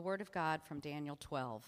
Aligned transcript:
The 0.00 0.06
Word 0.06 0.22
of 0.22 0.32
God 0.32 0.62
from 0.62 0.80
Daniel 0.80 1.18
12. 1.20 1.62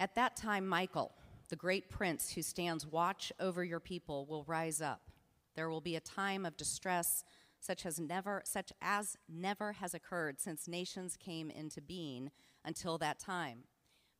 At 0.00 0.14
that 0.14 0.36
time, 0.36 0.66
Michael, 0.66 1.12
the 1.50 1.54
great 1.54 1.90
prince 1.90 2.32
who 2.32 2.40
stands 2.40 2.86
watch 2.86 3.30
over 3.38 3.62
your 3.62 3.78
people, 3.78 4.24
will 4.24 4.44
rise 4.44 4.80
up. 4.80 5.10
There 5.54 5.68
will 5.68 5.82
be 5.82 5.96
a 5.96 6.00
time 6.00 6.46
of 6.46 6.56
distress 6.56 7.24
such 7.60 7.84
as 7.84 8.00
never 8.00 8.40
such 8.46 8.72
as 8.80 9.18
never 9.28 9.72
has 9.72 9.92
occurred 9.92 10.40
since 10.40 10.66
nations 10.66 11.14
came 11.14 11.50
into 11.50 11.82
being 11.82 12.30
until 12.64 12.96
that 12.96 13.18
time. 13.18 13.64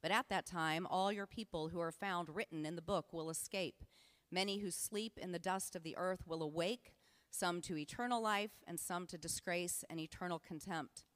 But 0.02 0.10
at 0.10 0.28
that 0.28 0.44
time 0.44 0.86
all 0.86 1.10
your 1.10 1.26
people 1.26 1.68
who 1.68 1.80
are 1.80 1.92
found 1.92 2.28
written 2.28 2.66
in 2.66 2.76
the 2.76 2.82
book 2.82 3.14
will 3.14 3.30
escape. 3.30 3.82
Many 4.30 4.58
who 4.58 4.70
sleep 4.70 5.18
in 5.18 5.32
the 5.32 5.38
dust 5.38 5.74
of 5.74 5.84
the 5.84 5.96
earth 5.96 6.26
will 6.26 6.42
awake, 6.42 6.92
some 7.30 7.62
to 7.62 7.78
eternal 7.78 8.20
life 8.20 8.62
and 8.66 8.78
some 8.78 9.06
to 9.06 9.16
disgrace 9.16 9.86
and 9.88 9.98
eternal 9.98 10.38
contempt. 10.38 11.06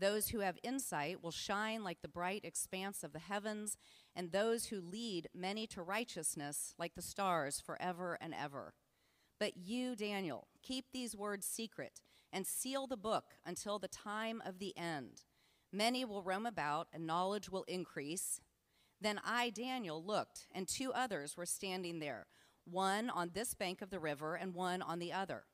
Those 0.00 0.28
who 0.28 0.40
have 0.40 0.58
insight 0.62 1.22
will 1.22 1.30
shine 1.30 1.84
like 1.84 2.00
the 2.00 2.08
bright 2.08 2.42
expanse 2.42 3.04
of 3.04 3.12
the 3.12 3.18
heavens, 3.18 3.76
and 4.16 4.32
those 4.32 4.66
who 4.66 4.80
lead 4.80 5.28
many 5.34 5.66
to 5.68 5.82
righteousness 5.82 6.74
like 6.78 6.94
the 6.94 7.02
stars 7.02 7.60
forever 7.60 8.16
and 8.18 8.32
ever. 8.32 8.72
But 9.38 9.58
you, 9.58 9.94
Daniel, 9.94 10.48
keep 10.62 10.86
these 10.90 11.14
words 11.14 11.46
secret 11.46 12.00
and 12.32 12.46
seal 12.46 12.86
the 12.86 12.96
book 12.96 13.34
until 13.44 13.78
the 13.78 13.88
time 13.88 14.42
of 14.46 14.58
the 14.58 14.74
end. 14.74 15.24
Many 15.70 16.06
will 16.06 16.22
roam 16.22 16.46
about, 16.46 16.88
and 16.94 17.06
knowledge 17.06 17.50
will 17.50 17.64
increase. 17.64 18.40
Then 19.02 19.20
I, 19.22 19.50
Daniel, 19.50 20.02
looked, 20.02 20.46
and 20.50 20.66
two 20.66 20.94
others 20.94 21.36
were 21.36 21.46
standing 21.46 21.98
there, 21.98 22.26
one 22.64 23.10
on 23.10 23.32
this 23.34 23.52
bank 23.52 23.82
of 23.82 23.90
the 23.90 24.00
river 24.00 24.34
and 24.34 24.54
one 24.54 24.80
on 24.80 24.98
the 24.98 25.12
other. 25.12 25.44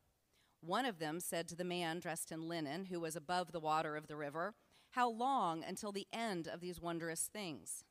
One 0.61 0.87
of 0.87 0.99
them 0.99 1.21
said 1.21 1.49
to 1.49 1.57
the 1.57 1.65
man 1.65 2.01
dressed 2.01 2.33
in 2.33 2.49
linen, 2.49 2.87
who 2.87 3.01
was 3.01 3.17
above 3.17 3.53
the 3.53 3.61
water 3.61 3.97
of 3.97 4.07
the 4.07 4.17
river, 4.17 4.55
How 4.91 5.09
long 5.09 5.63
until 5.63 5.93
the 5.93 6.07
end 6.13 6.49
of 6.49 6.61
these 6.61 6.81
wondrous 6.81 7.29
things? 7.33 7.85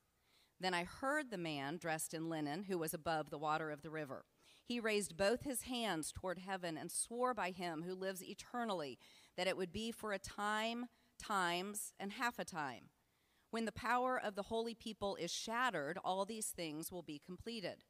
Then 0.59 0.73
I 0.73 0.83
heard 0.83 1.29
the 1.29 1.37
man 1.37 1.77
dressed 1.77 2.13
in 2.13 2.29
linen, 2.29 2.63
who 2.63 2.77
was 2.77 2.93
above 2.93 3.29
the 3.29 3.37
water 3.37 3.71
of 3.71 3.81
the 3.81 3.89
river 3.89 4.25
he 4.65 4.79
raised 4.79 5.15
both 5.15 5.43
his 5.43 5.63
hands 5.63 6.11
toward 6.11 6.39
heaven 6.39 6.75
and 6.75 6.91
swore 6.91 7.33
by 7.33 7.51
him 7.51 7.83
who 7.83 7.93
lives 7.93 8.23
eternally 8.23 8.97
that 9.37 9.47
it 9.47 9.55
would 9.55 9.71
be 9.71 9.91
for 9.91 10.11
a 10.11 10.19
time, 10.19 10.87
times, 11.19 11.93
and 11.99 12.13
half 12.13 12.39
a 12.39 12.45
time. 12.45 12.89
When 13.51 13.65
the 13.65 13.71
power 13.71 14.19
of 14.19 14.35
the 14.35 14.43
holy 14.43 14.73
people 14.73 15.15
is 15.17 15.31
shattered, 15.31 15.99
all 16.03 16.25
these 16.25 16.47
things 16.47 16.91
will 16.91 17.03
be 17.03 17.21
completed. 17.23 17.83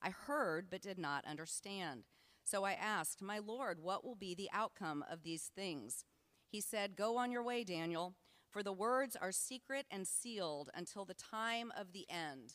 I 0.00 0.10
heard 0.10 0.68
but 0.70 0.80
did 0.80 0.98
not 0.98 1.26
understand. 1.26 2.04
So 2.50 2.64
I 2.64 2.72
asked, 2.72 3.20
My 3.20 3.38
Lord, 3.38 3.78
what 3.78 4.02
will 4.02 4.14
be 4.14 4.34
the 4.34 4.48
outcome 4.54 5.04
of 5.10 5.22
these 5.22 5.50
things? 5.54 6.06
He 6.48 6.62
said, 6.62 6.96
Go 6.96 7.18
on 7.18 7.30
your 7.30 7.42
way, 7.42 7.62
Daniel, 7.62 8.14
for 8.50 8.62
the 8.62 8.72
words 8.72 9.16
are 9.20 9.32
secret 9.32 9.84
and 9.90 10.08
sealed 10.08 10.70
until 10.74 11.04
the 11.04 11.12
time 11.12 11.70
of 11.78 11.92
the 11.92 12.06
end. 12.08 12.54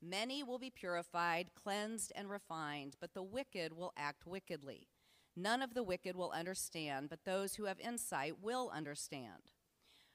Many 0.00 0.44
will 0.44 0.60
be 0.60 0.70
purified, 0.70 1.50
cleansed, 1.60 2.12
and 2.14 2.30
refined, 2.30 2.94
but 3.00 3.14
the 3.14 3.22
wicked 3.24 3.72
will 3.72 3.92
act 3.96 4.28
wickedly. 4.28 4.86
None 5.34 5.60
of 5.60 5.74
the 5.74 5.82
wicked 5.82 6.14
will 6.14 6.30
understand, 6.30 7.08
but 7.08 7.24
those 7.24 7.56
who 7.56 7.64
have 7.64 7.80
insight 7.80 8.40
will 8.40 8.70
understand. 8.72 9.50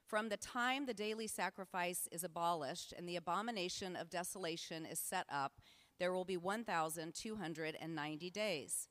From 0.06 0.30
the 0.30 0.38
time 0.38 0.86
the 0.86 0.94
daily 0.94 1.28
sacrifice 1.28 2.08
is 2.14 2.24
abolished 2.24 2.94
and 2.98 3.10
the 3.10 3.18
abomination 3.18 3.98
of 3.98 4.10
desolation 4.10 4.86
is 4.86 5.00
set 5.00 5.26
up, 5.30 5.60
there 6.00 6.14
will 6.14 6.24
be 6.24 6.38
1,290 6.38 8.30
days. 8.30 8.88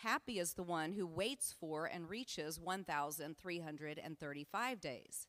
Happy 0.00 0.38
is 0.38 0.52
the 0.52 0.62
one 0.62 0.92
who 0.92 1.06
waits 1.06 1.54
for 1.58 1.86
and 1.86 2.10
reaches 2.10 2.60
1,335 2.60 4.80
days. 4.80 5.26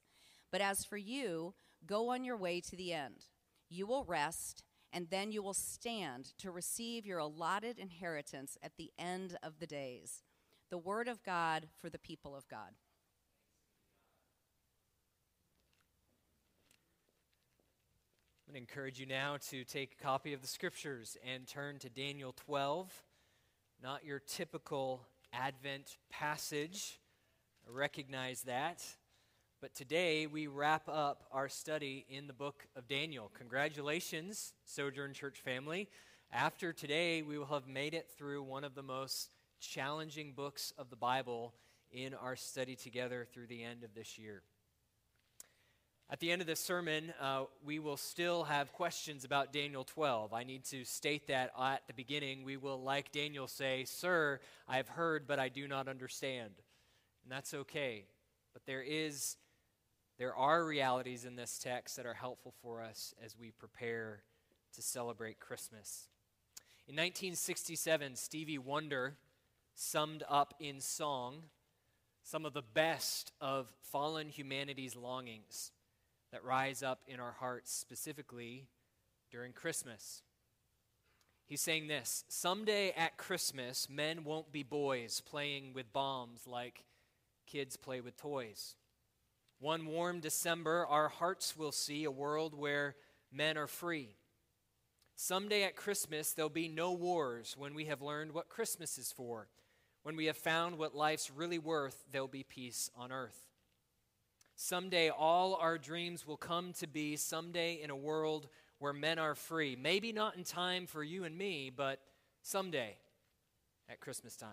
But 0.52 0.62
as 0.62 0.86
for 0.86 0.98
you, 0.98 1.56
go 1.86 2.10
on 2.10 2.24
your 2.24 2.38
way 2.38 2.62
to 2.62 2.76
the 2.76 2.94
end. 2.94 3.26
You 3.70 3.88
will 3.88 4.04
rest 4.04 4.64
and 4.92 5.10
then 5.10 5.32
you 5.32 5.44
will 5.44 5.54
stand 5.54 6.34
to 6.38 6.52
receive 6.52 7.06
your 7.06 7.20
allotted 7.20 7.78
inheritance 7.78 8.58
at 8.64 8.78
the 8.78 8.92
end 8.98 9.38
of 9.44 9.60
the 9.60 9.68
days. 9.68 10.24
The 10.70 10.78
word 10.78 11.08
of 11.08 11.24
God 11.24 11.68
for 11.80 11.90
the 11.90 12.00
people 12.00 12.36
of 12.36 12.48
God. 12.48 12.72
I'm 18.48 18.54
going 18.54 18.66
to 18.66 18.72
encourage 18.72 19.00
you 19.00 19.06
now 19.06 19.38
to 19.50 19.66
take 19.66 19.98
a 20.00 20.04
copy 20.04 20.34
of 20.34 20.42
the 20.42 20.48
scriptures 20.48 21.18
and 21.26 21.46
turn 21.46 21.80
to 21.80 21.90
Daniel 21.90 22.34
12, 22.34 23.04
not 23.82 24.04
your 24.04 24.20
typical 24.20 25.06
Advent 25.34 25.98
passage. 26.10 27.00
I 27.68 27.72
recognize 27.72 28.42
that. 28.44 28.84
But 29.62 29.76
today 29.76 30.26
we 30.28 30.48
wrap 30.48 30.88
up 30.88 31.24
our 31.32 31.50
study 31.50 32.06
in 32.10 32.28
the 32.28 32.34
book 32.34 32.68
of 32.76 32.88
Daniel. 32.88 33.32
Congratulations, 33.38 34.54
Sojourn 34.66 35.14
Church 35.14 35.40
family. 35.40 35.90
After 36.32 36.74
today, 36.74 37.22
we 37.22 37.38
will 37.38 37.46
have 37.46 37.68
made 37.68 37.94
it 37.94 38.10
through 38.18 38.44
one 38.44 38.64
of 38.64 38.76
the 38.76 38.84
most 38.84 39.30
challenging 39.60 40.34
books 40.34 40.74
of 40.78 40.90
the 40.90 40.96
Bible 40.96 41.54
in 41.92 42.14
our 42.14 42.36
study 42.36 42.76
together 42.76 43.26
through 43.32 43.48
the 43.48 43.64
end 43.64 43.84
of 43.84 43.94
this 43.96 44.18
year. 44.18 44.44
At 46.10 46.22
the 46.22 46.32
end 46.32 46.40
of 46.40 46.48
this 46.48 46.62
sermon, 46.62 47.14
uh, 47.20 47.44
we 47.66 47.80
will 47.80 47.98
still 47.98 48.46
have 48.46 48.72
questions 48.72 49.26
about 49.26 49.52
Daniel 49.52 49.84
12. 49.84 50.32
I 50.34 50.46
need 50.46 50.64
to 50.66 50.86
state 50.86 51.28
that 51.28 51.52
at 51.60 51.86
the 51.86 51.94
beginning. 51.94 52.46
We 52.46 52.56
will, 52.56 52.82
like 52.82 53.12
Daniel, 53.12 53.46
say, 53.46 53.84
Sir, 53.84 54.40
I 54.70 54.78
have 54.78 54.88
heard, 54.88 55.28
but 55.28 55.38
I 55.38 55.50
do 55.50 55.68
not 55.68 55.90
understand. 55.90 56.54
And 57.24 57.32
that's 57.32 57.54
okay. 57.54 58.06
But 58.54 58.66
there 58.66 58.82
is 58.82 59.36
there 60.18 60.34
are 60.34 60.66
realities 60.66 61.26
in 61.26 61.36
this 61.36 61.60
text 61.60 61.98
that 61.98 62.06
are 62.06 62.14
helpful 62.14 62.54
for 62.62 62.82
us 62.82 63.14
as 63.24 63.38
we 63.38 63.52
prepare 63.52 64.24
to 64.76 64.82
celebrate 64.82 65.40
Christmas. 65.40 66.08
In 66.88 66.96
1967, 66.96 68.16
Stevie 68.16 68.58
Wonder 68.58 69.18
summed 69.76 70.24
up 70.30 70.54
in 70.60 70.80
song 70.80 71.44
some 72.24 72.46
of 72.46 72.54
the 72.54 72.64
best 72.64 73.34
of 73.42 73.72
fallen 73.92 74.30
humanity's 74.30 74.96
longings 74.96 75.72
that 76.32 76.44
rise 76.44 76.84
up 76.84 77.02
in 77.08 77.20
our 77.20 77.34
hearts, 77.34 77.72
specifically 77.74 78.68
during 79.32 79.54
Christmas. 79.54 80.22
He's 81.46 81.62
saying 81.62 81.88
this 81.88 82.26
Someday 82.28 82.92
at 82.92 83.18
Christmas, 83.18 83.90
men 83.90 84.24
won't 84.24 84.52
be 84.52 84.64
boys 84.64 85.22
playing 85.22 85.74
with 85.74 85.94
bombs 85.94 86.46
like 86.46 86.84
kids 87.46 87.78
play 87.78 88.02
with 88.02 88.18
toys. 88.18 88.76
One 89.60 89.88
warm 89.88 90.20
December, 90.20 90.86
our 90.86 91.08
hearts 91.08 91.58
will 91.58 91.72
see 91.72 92.04
a 92.04 92.12
world 92.12 92.54
where 92.54 92.96
men 93.32 93.58
are 93.58 93.68
free. 93.68 94.18
Someday 95.16 95.64
at 95.64 95.76
Christmas, 95.76 96.32
there'll 96.34 96.50
be 96.50 96.68
no 96.68 96.92
wars 96.92 97.56
when 97.58 97.74
we 97.74 97.86
have 97.86 98.04
learned 98.04 98.34
what 98.34 98.50
Christmas 98.50 99.00
is 99.00 99.12
for. 99.12 99.48
When 100.04 100.16
we 100.16 100.26
have 100.26 100.38
found 100.38 100.78
what 100.78 100.96
life's 100.96 101.32
really 101.32 101.58
worth, 101.58 102.04
there'll 102.12 102.28
be 102.28 102.44
peace 102.44 102.92
on 102.96 103.12
earth. 103.12 103.47
Someday, 104.60 105.10
all 105.10 105.54
our 105.54 105.78
dreams 105.78 106.26
will 106.26 106.36
come 106.36 106.74
to 106.80 106.88
be 106.88 107.16
someday 107.16 107.80
in 107.80 107.92
a 107.92 107.96
world 107.96 108.50
where 108.80 108.92
men 108.92 109.20
are 109.20 109.36
free. 109.36 109.78
Maybe 109.80 110.12
not 110.12 110.36
in 110.36 110.44
time 110.44 110.88
for 110.88 111.04
you 111.04 111.26
and 111.26 111.38
me, 111.38 111.70
but 111.70 112.02
someday 112.42 112.98
at 113.88 114.00
Christmas 114.00 114.36
time. 114.36 114.50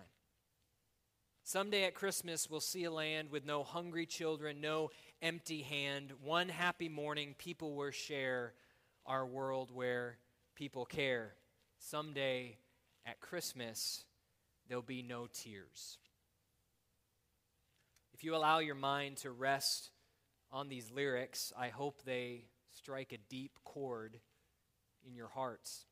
Someday 1.43 1.85
at 1.85 1.95
Christmas, 1.95 2.51
we'll 2.51 2.61
see 2.61 2.85
a 2.85 2.91
land 2.91 3.31
with 3.31 3.47
no 3.47 3.65
hungry 3.65 4.05
children, 4.05 4.61
no 4.61 4.91
empty 5.23 5.63
hand. 5.63 6.13
One 6.23 6.51
happy 6.51 6.91
morning, 6.91 7.35
people 7.39 7.75
will 7.75 7.91
share 7.91 8.53
our 9.07 9.25
world 9.25 9.71
where 9.73 10.19
people 10.55 10.85
care. 10.85 11.33
Someday 11.79 12.59
at 13.07 13.21
Christmas, 13.21 14.05
there'll 14.69 14.83
be 14.83 15.03
no 15.03 15.29
tears. 15.33 15.97
If 18.13 18.23
you 18.23 18.37
allow 18.37 18.59
your 18.59 18.75
mind 18.75 19.17
to 19.19 19.31
rest 19.31 19.91
on 20.55 20.69
these 20.69 20.91
lyrics, 20.93 21.53
I 21.59 21.69
hope 21.69 22.03
they 22.05 22.45
strike 22.73 23.13
a 23.13 23.19
deep 23.29 23.59
chord 23.65 24.21
in 25.07 25.15
your 25.15 25.29
hearts. 25.29 25.87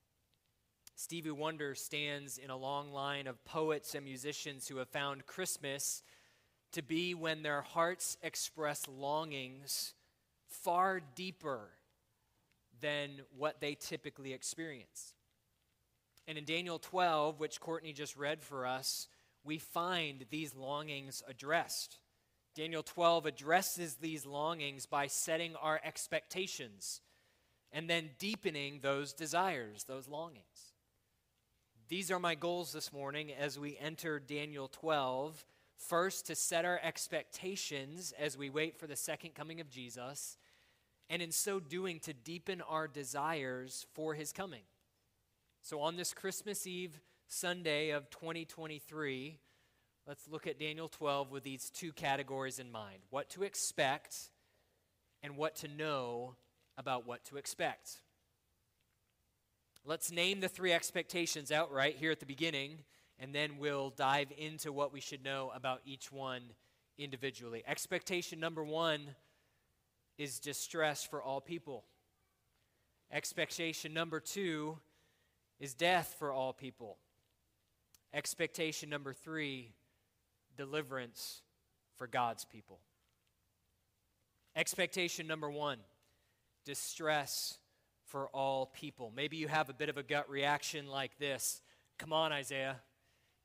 Stevie 0.94 1.32
Wonder 1.32 1.74
stands 1.74 2.38
in 2.38 2.48
a 2.48 2.56
long 2.56 2.92
line 2.92 3.26
of 3.26 3.44
poets 3.44 3.96
and 3.96 4.04
musicians 4.04 4.68
who 4.68 4.76
have 4.76 4.88
found 4.88 5.26
Christmas 5.26 6.04
to 6.70 6.80
be 6.80 7.12
when 7.12 7.42
their 7.42 7.62
hearts 7.62 8.16
express 8.22 8.86
longings 8.86 9.94
far 10.48 11.00
deeper 11.16 11.70
than 12.80 13.22
what 13.36 13.60
they 13.60 13.74
typically 13.74 14.32
experience. 14.32 15.14
And 16.28 16.38
in 16.38 16.44
Daniel 16.44 16.78
12, 16.78 17.40
which 17.40 17.60
Courtney 17.60 17.92
just 17.92 18.16
read 18.16 18.42
for 18.42 18.64
us, 18.64 19.08
we 19.44 19.58
find 19.58 20.24
these 20.30 20.54
longings 20.54 21.20
addressed. 21.28 21.98
Daniel 22.54 22.82
12 22.82 23.26
addresses 23.26 23.94
these 23.94 24.26
longings 24.26 24.86
by 24.86 25.06
setting 25.06 25.56
our 25.56 25.80
expectations 25.82 27.00
and 27.72 27.88
then 27.88 28.10
deepening 28.18 28.80
those 28.80 29.12
desires, 29.12 29.84
those 29.84 30.08
longings. 30.08 30.74
These 31.88 32.10
are 32.10 32.18
my 32.18 32.34
goals 32.34 32.72
this 32.72 32.92
morning 32.92 33.32
as 33.32 33.58
we 33.58 33.78
enter 33.78 34.18
Daniel 34.18 34.68
12. 34.68 35.44
First, 35.76 36.26
to 36.26 36.34
set 36.34 36.64
our 36.64 36.78
expectations 36.82 38.12
as 38.18 38.36
we 38.36 38.50
wait 38.50 38.78
for 38.78 38.86
the 38.86 38.96
second 38.96 39.34
coming 39.34 39.60
of 39.60 39.70
Jesus. 39.70 40.36
and 41.12 41.20
in 41.20 41.30
so 41.30 41.60
doing 41.60 42.00
to 42.00 42.14
deepen 42.14 42.62
our 42.62 42.88
desires 42.88 43.86
for 43.92 44.14
his 44.14 44.32
coming. 44.32 44.62
So 45.60 45.80
on 45.80 45.96
this 45.96 46.14
Christmas 46.14 46.66
Eve 46.66 46.98
Sunday 47.28 47.90
of 47.90 48.08
2023, 48.08 49.38
let's 50.12 50.28
look 50.28 50.46
at 50.46 50.58
Daniel 50.58 50.88
12 50.88 51.30
with 51.30 51.42
these 51.42 51.70
two 51.70 51.90
categories 51.90 52.58
in 52.58 52.70
mind 52.70 52.98
what 53.08 53.30
to 53.30 53.44
expect 53.44 54.28
and 55.22 55.38
what 55.38 55.56
to 55.56 55.66
know 55.68 56.34
about 56.76 57.06
what 57.06 57.24
to 57.24 57.38
expect. 57.38 58.02
Let's 59.86 60.12
name 60.12 60.40
the 60.40 60.50
three 60.50 60.70
expectations 60.70 61.50
outright 61.50 61.96
here 61.96 62.10
at 62.10 62.20
the 62.20 62.26
beginning, 62.26 62.80
and 63.18 63.34
then 63.34 63.52
we'll 63.58 63.88
dive 63.88 64.30
into 64.36 64.70
what 64.70 64.92
we 64.92 65.00
should 65.00 65.24
know 65.24 65.50
about 65.54 65.80
each 65.86 66.12
one 66.12 66.42
individually. 66.98 67.64
Expectation 67.66 68.38
number 68.38 68.62
one 68.62 69.14
is 70.18 70.40
distress 70.40 71.02
for 71.02 71.22
all 71.22 71.40
people. 71.40 71.84
Expectation 73.10 73.94
number 73.94 74.20
two 74.20 74.76
is 75.58 75.72
death 75.72 76.14
for 76.18 76.30
all 76.30 76.52
people. 76.52 76.98
Expectation 78.12 78.90
number 78.90 79.14
three, 79.14 79.72
deliverance 80.56 81.42
for 81.96 82.06
God's 82.06 82.44
people. 82.44 82.80
Expectation 84.54 85.26
number 85.26 85.50
one, 85.50 85.78
distress 86.64 87.58
for 88.06 88.28
all 88.28 88.66
people. 88.66 89.12
Maybe 89.14 89.36
you 89.36 89.48
have 89.48 89.70
a 89.70 89.72
bit 89.72 89.88
of 89.88 89.96
a 89.96 90.02
gut 90.02 90.28
reaction 90.28 90.86
like 90.86 91.18
this 91.18 91.60
Come 91.98 92.12
on, 92.12 92.32
Isaiah. 92.32 92.80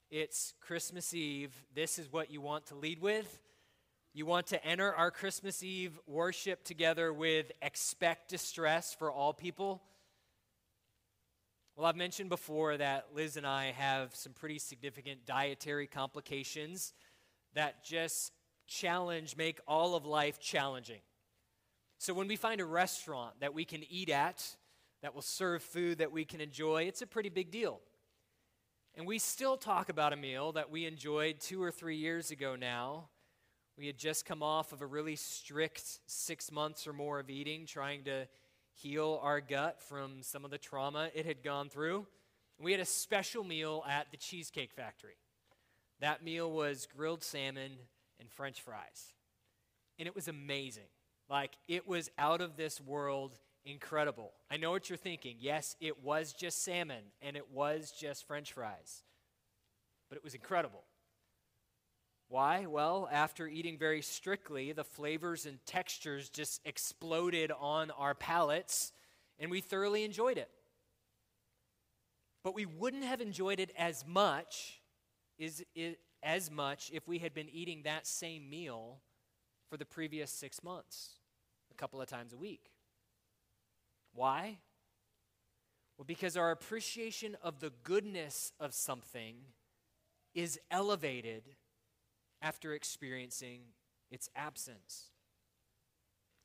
It's 0.10 0.54
Christmas 0.62 1.14
Eve. 1.14 1.54
This 1.76 2.00
is 2.00 2.12
what 2.12 2.32
you 2.32 2.42
want 2.42 2.66
to 2.68 2.76
lead 2.76 3.00
with. 3.00 3.40
You 4.14 4.26
want 4.26 4.48
to 4.48 4.66
enter 4.66 4.92
our 4.94 5.12
Christmas 5.12 5.62
Eve 5.62 6.00
worship 6.08 6.64
together 6.64 7.14
with 7.14 7.52
expect 7.62 8.30
distress 8.30 8.96
for 8.98 9.12
all 9.12 9.34
people. 9.34 9.84
Well, 11.78 11.86
I've 11.86 11.96
mentioned 11.96 12.30
before 12.30 12.76
that 12.78 13.10
Liz 13.14 13.38
and 13.38 13.46
I 13.46 13.66
have 13.66 14.16
some 14.16 14.34
pretty 14.34 14.58
significant 14.58 15.28
dietary 15.28 15.86
complications 15.86 16.96
that 17.54 17.84
just 17.84 18.32
challenge, 18.66 19.38
make 19.38 19.60
all 19.68 19.94
of 19.94 20.04
life 20.04 20.40
challenging. 20.40 21.02
So 22.00 22.16
when 22.16 22.28
we 22.28 22.36
find 22.36 22.62
a 22.62 22.66
restaurant 22.66 23.42
that 23.42 23.54
we 23.54 23.64
can 23.64 23.84
eat 23.92 24.10
at, 24.10 24.44
that 25.04 25.14
will 25.14 25.22
serve 25.22 25.62
food 25.62 26.00
that 26.00 26.12
we 26.12 26.26
can 26.26 26.42
enjoy, 26.42 26.86
it's 26.86 27.04
a 27.04 27.08
pretty 27.08 27.30
big 27.30 27.52
deal. 27.52 27.80
And 28.96 29.06
we 29.06 29.20
still 29.20 29.56
talk 29.56 29.90
about 29.90 30.14
a 30.14 30.18
meal 30.18 30.54
that 30.54 30.72
we 30.72 30.88
enjoyed 30.88 31.40
two 31.40 31.62
or 31.62 31.70
three 31.70 31.98
years 31.98 32.32
ago 32.32 32.56
now 32.56 33.10
we 33.78 33.86
had 33.86 33.98
just 33.98 34.26
come 34.26 34.42
off 34.42 34.72
of 34.72 34.82
a 34.82 34.88
really 34.88 35.16
strict 35.16 36.00
six 36.08 36.52
months 36.52 36.88
or 36.88 36.94
more 36.94 37.20
of 37.20 37.30
eating, 37.30 37.68
trying 37.68 38.04
to 38.06 38.28
heal 38.78 39.20
our 39.24 39.42
gut 39.42 39.82
from 39.82 40.22
some 40.22 40.46
of 40.46 40.52
the 40.52 40.58
trauma 40.58 41.10
it 41.14 41.26
had 41.26 41.44
gone 41.44 41.70
through. 41.70 42.06
We 42.60 42.72
had 42.72 42.82
a 42.82 42.86
special 42.86 43.44
meal 43.44 43.84
at 43.88 44.12
the 44.12 44.18
Cheesecake 44.18 44.72
Factory. 44.72 45.18
That 46.00 46.24
meal 46.24 46.52
was 46.52 46.88
grilled 46.96 47.24
salmon 47.24 47.72
and 48.20 48.32
french 48.32 48.62
fries. 48.62 49.14
And 50.00 50.08
it 50.08 50.16
was 50.16 50.28
amazing. 50.28 50.90
Like, 51.30 51.58
it 51.68 51.88
was 51.88 52.10
out 52.18 52.42
of 52.42 52.56
this 52.56 52.80
world 52.80 53.38
incredible. 53.66 54.32
I 54.50 54.58
know 54.58 54.72
what 54.72 54.90
you're 54.90 54.98
thinking. 54.98 55.38
Yes, 55.40 55.76
it 55.82 56.04
was 56.04 56.34
just 56.34 56.64
salmon 56.64 57.04
and 57.22 57.36
it 57.36 57.52
was 57.52 57.92
just 57.92 58.28
french 58.28 58.54
fries, 58.54 59.04
but 60.10 60.18
it 60.18 60.24
was 60.24 60.36
incredible. 60.36 60.84
Why? 62.30 62.66
Well, 62.66 63.08
after 63.12 63.48
eating 63.48 63.78
very 63.78 64.02
strictly, 64.02 64.74
the 64.74 64.84
flavors 64.84 65.46
and 65.46 65.66
textures 65.66 66.30
just 66.30 66.62
exploded 66.66 67.52
on 67.58 67.90
our 67.92 68.14
palates, 68.14 68.92
and 69.40 69.50
we 69.50 69.62
thoroughly 69.62 70.04
enjoyed 70.04 70.38
it. 70.38 70.50
But 72.44 72.54
we 72.54 72.66
wouldn't 72.66 73.06
have 73.06 73.22
enjoyed 73.22 73.60
it 73.60 73.72
as 73.78 74.06
much 74.06 74.82
is 75.38 75.64
it, 75.76 76.00
as 76.24 76.50
much 76.50 76.90
if 76.94 77.08
we 77.08 77.20
had 77.20 77.34
been 77.34 77.50
eating 77.50 77.84
that 77.84 78.08
same 78.08 78.50
meal 78.50 79.02
for 79.70 79.78
the 79.78 79.86
previous 79.86 80.32
six 80.32 80.64
months, 80.64 81.20
a 81.72 81.76
couple 81.76 82.02
of 82.02 82.08
times 82.08 82.34
a 82.34 82.38
week. 82.38 82.72
Why? 84.14 84.60
Well, 85.98 86.06
because 86.06 86.36
our 86.36 86.52
appreciation 86.52 87.38
of 87.42 87.60
the 87.60 87.72
goodness 87.84 88.52
of 88.60 88.74
something 88.74 89.36
is 90.34 90.60
elevated 90.72 91.44
after 92.42 92.74
experiencing 92.74 93.62
its 94.12 94.30
absence. 94.36 95.12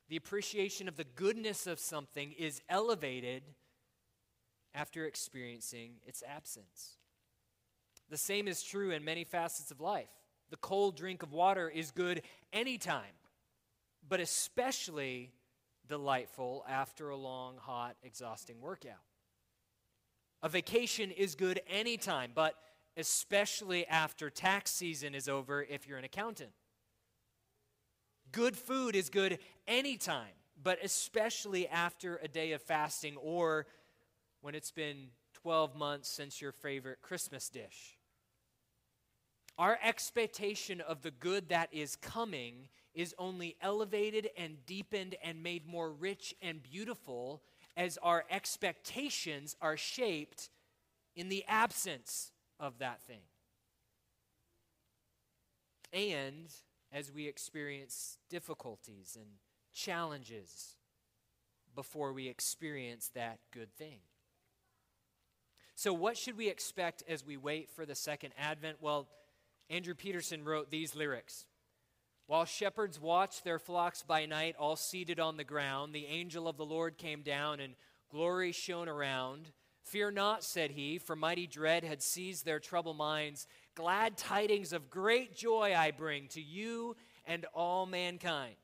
The 0.08 0.16
appreciation 0.16 0.88
of 0.88 0.96
the 0.96 1.04
goodness 1.04 1.66
of 1.66 1.78
something 1.78 2.32
is 2.32 2.60
elevated 2.68 3.42
after 4.74 5.06
experiencing 5.06 5.94
its 6.06 6.22
absence. 6.26 6.96
The 8.10 8.18
same 8.18 8.48
is 8.48 8.62
true 8.62 8.90
in 8.90 9.04
many 9.04 9.24
facets 9.24 9.70
of 9.70 9.80
life. 9.80 10.10
The 10.50 10.56
cold 10.58 10.96
drink 10.96 11.22
of 11.22 11.32
water 11.32 11.68
is 11.68 11.90
good 11.90 12.22
anytime, 12.52 13.14
but 14.06 14.20
especially 14.20 15.32
delightful 15.88 16.64
after 16.68 17.08
a 17.08 17.16
long, 17.16 17.56
hot, 17.56 17.96
exhausting 18.02 18.60
workout. 18.60 19.00
A 20.42 20.48
vacation 20.48 21.10
is 21.10 21.34
good 21.34 21.60
anytime, 21.68 22.32
but 22.34 22.54
especially 22.96 23.86
after 23.86 24.30
tax 24.30 24.70
season 24.70 25.14
is 25.14 25.28
over 25.28 25.62
if 25.62 25.86
you're 25.86 25.98
an 25.98 26.04
accountant. 26.04 26.50
Good 28.32 28.56
food 28.56 28.96
is 28.96 29.10
good 29.10 29.38
anytime, 29.66 30.34
but 30.62 30.78
especially 30.82 31.68
after 31.68 32.16
a 32.16 32.28
day 32.28 32.52
of 32.52 32.62
fasting 32.62 33.16
or 33.16 33.66
when 34.40 34.54
it's 34.54 34.70
been 34.70 35.08
12 35.34 35.76
months 35.76 36.08
since 36.08 36.40
your 36.40 36.52
favorite 36.52 37.00
Christmas 37.02 37.48
dish. 37.48 37.98
Our 39.58 39.78
expectation 39.82 40.80
of 40.80 41.02
the 41.02 41.10
good 41.10 41.50
that 41.50 41.68
is 41.72 41.96
coming 41.96 42.68
is 42.94 43.14
only 43.18 43.56
elevated 43.60 44.30
and 44.36 44.64
deepened 44.66 45.14
and 45.22 45.42
made 45.42 45.66
more 45.66 45.92
rich 45.92 46.34
and 46.42 46.62
beautiful 46.62 47.42
as 47.76 47.98
our 48.02 48.24
expectations 48.30 49.56
are 49.60 49.76
shaped 49.76 50.50
in 51.14 51.28
the 51.28 51.44
absence 51.46 52.31
of 52.62 52.78
that 52.78 53.02
thing. 53.02 53.26
And 55.92 56.48
as 56.90 57.12
we 57.12 57.26
experience 57.26 58.16
difficulties 58.30 59.18
and 59.20 59.26
challenges 59.74 60.76
before 61.74 62.12
we 62.12 62.28
experience 62.28 63.10
that 63.14 63.40
good 63.52 63.74
thing. 63.74 63.98
So, 65.74 65.92
what 65.92 66.16
should 66.16 66.36
we 66.36 66.48
expect 66.48 67.02
as 67.08 67.26
we 67.26 67.36
wait 67.36 67.70
for 67.70 67.84
the 67.84 67.94
second 67.94 68.32
advent? 68.38 68.76
Well, 68.80 69.08
Andrew 69.68 69.94
Peterson 69.94 70.44
wrote 70.44 70.70
these 70.70 70.94
lyrics 70.94 71.46
While 72.26 72.44
shepherds 72.44 73.00
watched 73.00 73.42
their 73.42 73.58
flocks 73.58 74.02
by 74.02 74.26
night, 74.26 74.54
all 74.58 74.76
seated 74.76 75.18
on 75.18 75.36
the 75.36 75.44
ground, 75.44 75.92
the 75.92 76.06
angel 76.06 76.46
of 76.46 76.56
the 76.56 76.64
Lord 76.64 76.98
came 76.98 77.22
down 77.22 77.58
and 77.58 77.74
glory 78.10 78.52
shone 78.52 78.88
around. 78.88 79.50
Fear 79.82 80.12
not, 80.12 80.44
said 80.44 80.70
he, 80.70 80.98
for 80.98 81.16
mighty 81.16 81.46
dread 81.46 81.84
had 81.84 82.02
seized 82.02 82.44
their 82.44 82.60
troubled 82.60 82.96
minds. 82.96 83.46
Glad 83.74 84.16
tidings 84.16 84.72
of 84.72 84.90
great 84.90 85.34
joy 85.34 85.74
I 85.76 85.90
bring 85.90 86.28
to 86.28 86.40
you 86.40 86.96
and 87.26 87.44
all 87.54 87.86
mankind. 87.86 88.54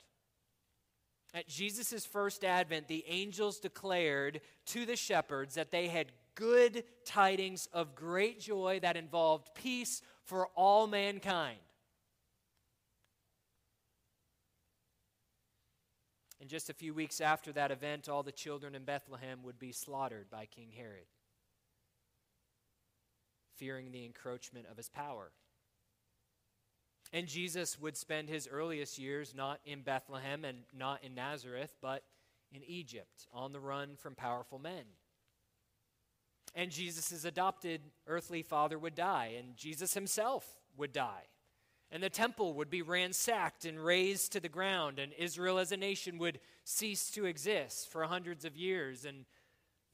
At 1.35 1.49
Jesus' 1.49 2.07
first 2.07 2.45
advent, 2.45 2.89
the 2.89 3.05
angels 3.07 3.59
declared 3.59 4.41
to 4.67 4.87
the 4.87 4.97
shepherds 4.97 5.57
that 5.57 5.71
they 5.71 5.89
had 5.89 6.13
good 6.35 6.85
tidings 7.05 7.69
of 7.73 7.95
great 7.95 8.41
joy 8.41 8.79
that 8.81 8.97
involved 8.97 9.49
peace 9.55 10.01
for 10.25 10.47
all 10.55 10.87
mankind. 10.87 11.59
And 16.41 16.49
just 16.49 16.71
a 16.71 16.75
few 16.75 16.95
weeks 16.95 17.21
after 17.21 17.53
that 17.53 17.71
event, 17.71 18.09
all 18.09 18.23
the 18.23 18.31
children 18.33 18.75
in 18.75 18.85
Bethlehem 18.85 19.43
would 19.43 19.59
be 19.59 19.73
slaughtered 19.73 20.31
by 20.31 20.47
King 20.47 20.71
Herod, 20.77 21.07
fearing 23.57 23.91
the 23.91 24.05
encroachment 24.05 24.67
of 24.71 24.77
his 24.77 24.89
power. 24.89 25.33
And 27.13 27.27
Jesus 27.27 27.81
would 27.81 27.97
spend 27.97 28.29
his 28.29 28.47
earliest 28.51 28.99
years 28.99 29.35
not 29.35 29.61
in 29.65 29.83
Bethlehem 29.83 30.45
and 30.45 30.59
not 30.77 31.03
in 31.03 31.15
Nazareth, 31.15 31.75
but 31.81 32.05
in 32.53 32.63
Egypt, 32.65 33.27
on 33.33 33.53
the 33.53 33.61
run 33.61 33.97
from 33.97 34.15
powerful 34.15 34.59
men. 34.59 34.85
And 36.55 36.71
Jesus' 36.71 37.25
adopted 37.25 37.81
earthly 38.07 38.43
father 38.43 38.79
would 38.79 38.95
die, 38.95 39.35
and 39.39 39.57
Jesus 39.57 39.95
himself 39.95 40.57
would 40.77 40.93
die 40.93 41.25
and 41.91 42.03
the 42.03 42.11
temple 42.11 42.55
would 42.55 42.69
be 42.69 42.83
ransacked 42.83 43.65
and 43.65 43.83
razed 43.83 44.33
to 44.33 44.41
the 44.41 44.49
ground, 44.49 44.99
and 44.99 45.13
Israel 45.15 45.59
as 45.59 45.73
a 45.73 45.77
nation 45.77 46.19
would 46.19 46.39
cease 46.65 47.11
to 47.11 47.25
exist 47.25 47.91
for 47.91 48.03
hundreds 48.05 48.45
of 48.45 48.57
years. 48.57 49.07
And 49.07 49.25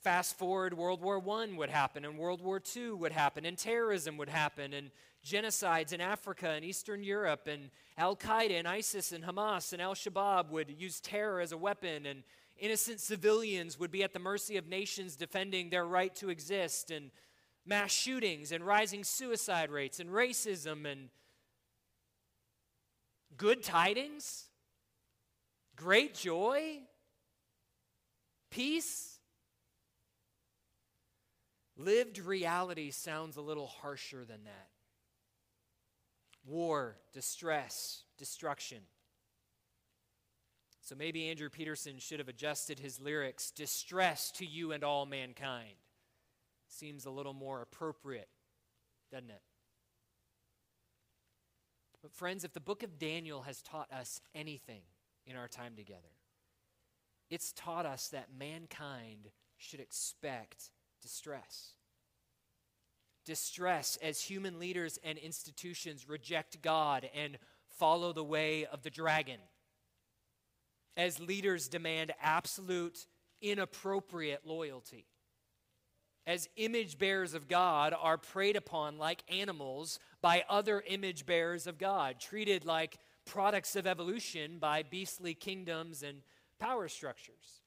fast 0.03 0.37
forward, 0.37 0.75
World 0.75 1.01
War 1.01 1.23
I 1.41 1.55
would 1.57 1.71
happen, 1.71 2.05
and 2.05 2.19
World 2.19 2.43
War 2.43 2.61
II 2.77 2.91
would 2.93 3.13
happen, 3.13 3.45
and 3.45 3.57
terrorism 3.57 4.17
would 4.17 4.29
happen, 4.29 4.75
and 4.75 4.91
genocides 5.25 5.93
in 5.93 6.01
Africa 6.01 6.51
and 6.51 6.65
Eastern 6.65 7.03
Europe, 7.03 7.47
and 7.47 7.71
Al 7.97 8.17
Qaeda 8.17 8.59
and 8.59 8.69
ISIS 8.69 9.13
and 9.13 9.25
Hamas 9.25 9.73
and 9.73 9.81
Al 9.81 9.95
Shabaab 9.95 10.51
would 10.51 10.71
use 10.77 11.01
terror 11.01 11.41
as 11.41 11.53
a 11.53 11.57
weapon, 11.57 12.07
and 12.07 12.25
innocent 12.59 13.01
civilians 13.01 13.79
would 13.79 13.91
be 13.91 14.03
at 14.03 14.13
the 14.13 14.19
mercy 14.19 14.57
of 14.57 14.69
nations 14.69 15.17
defending 15.17 15.71
their 15.71 15.87
right 15.87 16.15
to 16.17 16.29
exist, 16.29 16.91
and 16.91 17.11
mass 17.65 17.93
shootings, 17.93 18.53
and 18.53 18.67
rising 18.67 19.05
suicide 19.05 19.71
rates, 19.71 20.01
and 20.01 20.11
racism, 20.11 20.91
and 20.91 21.09
good 23.37 23.63
tidings, 23.63 24.47
great 25.77 26.15
joy, 26.15 26.79
peace. 28.51 29.19
Lived 31.77 32.19
reality 32.19 32.91
sounds 32.91 33.37
a 33.37 33.41
little 33.41 33.67
harsher 33.67 34.25
than 34.25 34.45
that. 34.45 34.69
War, 36.47 36.99
distress, 37.13 38.05
destruction. 38.17 38.79
So 40.83 40.95
maybe 40.95 41.31
Andrew 41.31 41.49
Peterson 41.49 41.99
should 41.99 42.19
have 42.19 42.29
adjusted 42.29 42.79
his 42.79 43.01
lyrics 43.01 43.51
distress 43.51 44.31
to 44.33 44.45
you 44.45 44.73
and 44.73 44.85
all 44.85 45.07
mankind. 45.07 45.77
Seems 46.69 47.07
a 47.07 47.11
little 47.11 47.33
more 47.33 47.63
appropriate, 47.63 48.29
doesn't 49.11 49.31
it? 49.31 49.41
But, 52.05 52.13
friends, 52.13 52.45
if 52.45 52.53
the 52.53 52.61
book 52.61 52.83
of 52.83 52.99
Daniel 52.99 53.41
has 53.41 53.63
taught 53.63 53.91
us 53.91 54.21
anything 54.35 54.83
in 55.27 55.37
our 55.37 55.49
time 55.49 55.75
together, 55.75 56.13
it's 57.31 57.55
taught 57.55 57.87
us 57.87 58.09
that 58.09 58.29
mankind 58.39 59.31
should 59.57 59.81
expect 59.81 60.71
distress. 61.01 61.71
Distress 63.25 63.97
as 64.03 64.21
human 64.21 64.59
leaders 64.59 64.99
and 65.03 65.17
institutions 65.17 66.07
reject 66.07 66.61
God 66.61 67.09
and 67.15 67.39
follow 67.79 68.13
the 68.13 68.23
way 68.23 68.67
of 68.67 68.83
the 68.83 68.91
dragon. 68.91 69.41
As 70.99 71.19
leaders 71.19 71.69
demand 71.69 72.13
absolute, 72.21 73.07
inappropriate 73.41 74.43
loyalty. 74.45 75.07
As 76.27 76.49
image 76.57 76.99
bearers 76.99 77.35
of 77.35 77.49
God 77.49 77.95
are 77.99 78.17
preyed 78.17 78.57
upon 78.57 78.99
like 78.99 79.23
animals 79.29 79.99
by 80.23 80.45
other 80.49 80.83
image 80.87 81.27
bearers 81.27 81.67
of 81.67 81.79
God, 81.79 82.19
treated 82.19 82.65
like 82.65 82.99
products 83.27 83.77
of 83.77 83.87
evolution 83.87 84.59
by 84.59 84.83
beastly 84.83 85.35
kingdoms 85.35 86.03
and 86.03 86.23
power 86.59 86.89
structures. 86.89 87.61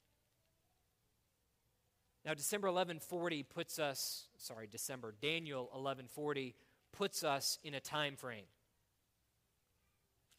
Now, 2.26 2.34
December 2.34 2.68
1140 2.68 3.44
puts 3.44 3.80
us, 3.80 4.26
sorry, 4.38 4.68
December, 4.68 5.14
Daniel 5.22 5.62
1140 5.62 6.56
puts 6.92 7.24
us 7.24 7.60
in 7.64 7.74
a 7.74 7.80
time 7.80 8.16
frame 8.16 8.44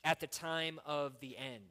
at 0.04 0.20
the 0.20 0.26
time 0.26 0.80
of 0.84 1.18
the 1.20 1.37
end. 1.37 1.64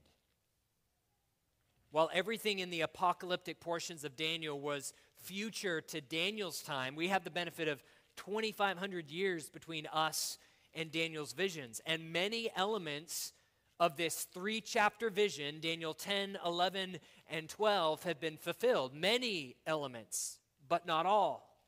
While 1.92 2.10
everything 2.13 2.60
in 2.60 2.70
the 2.70 2.82
apocalyptic 2.82 3.60
portions 3.60 4.04
of 4.04 4.16
Daniel 4.16 4.60
was 4.60 4.94
future 5.22 5.82
to 5.82 6.02
Daniel's 6.02 6.62
time, 6.62 6.96
we 6.96 7.08
have 7.10 7.24
the 7.24 7.30
benefit 7.30 7.68
of 7.68 7.84
2,500 8.18 9.12
years 9.12 9.50
between 9.50 9.88
us 9.94 10.38
and 10.74 10.92
Daniel's 10.92 11.34
visions. 11.34 11.82
And 11.86 12.12
many 12.12 12.50
elements 12.56 13.34
of 13.80 13.96
this 13.96 14.28
three 14.34 14.62
chapter 14.62 15.10
vision, 15.10 15.60
Daniel 15.62 15.94
10, 15.94 16.38
11, 16.46 16.98
and 17.30 17.50
12, 17.50 18.04
have 18.04 18.20
been 18.20 18.38
fulfilled. 18.38 18.94
Many 18.94 19.56
elements, 19.66 20.40
but 20.68 20.86
not 20.86 21.06
all. 21.06 21.60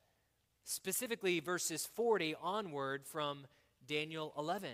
Specifically, 0.64 1.40
verses 1.40 1.86
40 1.86 2.34
onward 2.40 3.06
from 3.06 3.46
Daniel 3.86 4.32
11. 4.36 4.70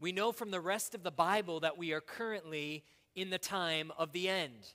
We 0.00 0.12
know 0.12 0.32
from 0.32 0.50
the 0.50 0.60
rest 0.60 0.94
of 0.94 1.04
the 1.04 1.10
Bible 1.10 1.60
that 1.60 1.78
we 1.78 1.92
are 1.92 2.00
currently 2.00 2.84
in 3.14 3.30
the 3.30 3.38
time 3.38 3.92
of 3.96 4.12
the 4.12 4.28
end. 4.28 4.72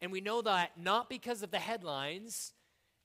And 0.00 0.12
we 0.12 0.20
know 0.20 0.42
that 0.42 0.78
not 0.78 1.08
because 1.08 1.42
of 1.42 1.50
the 1.50 1.58
headlines 1.58 2.52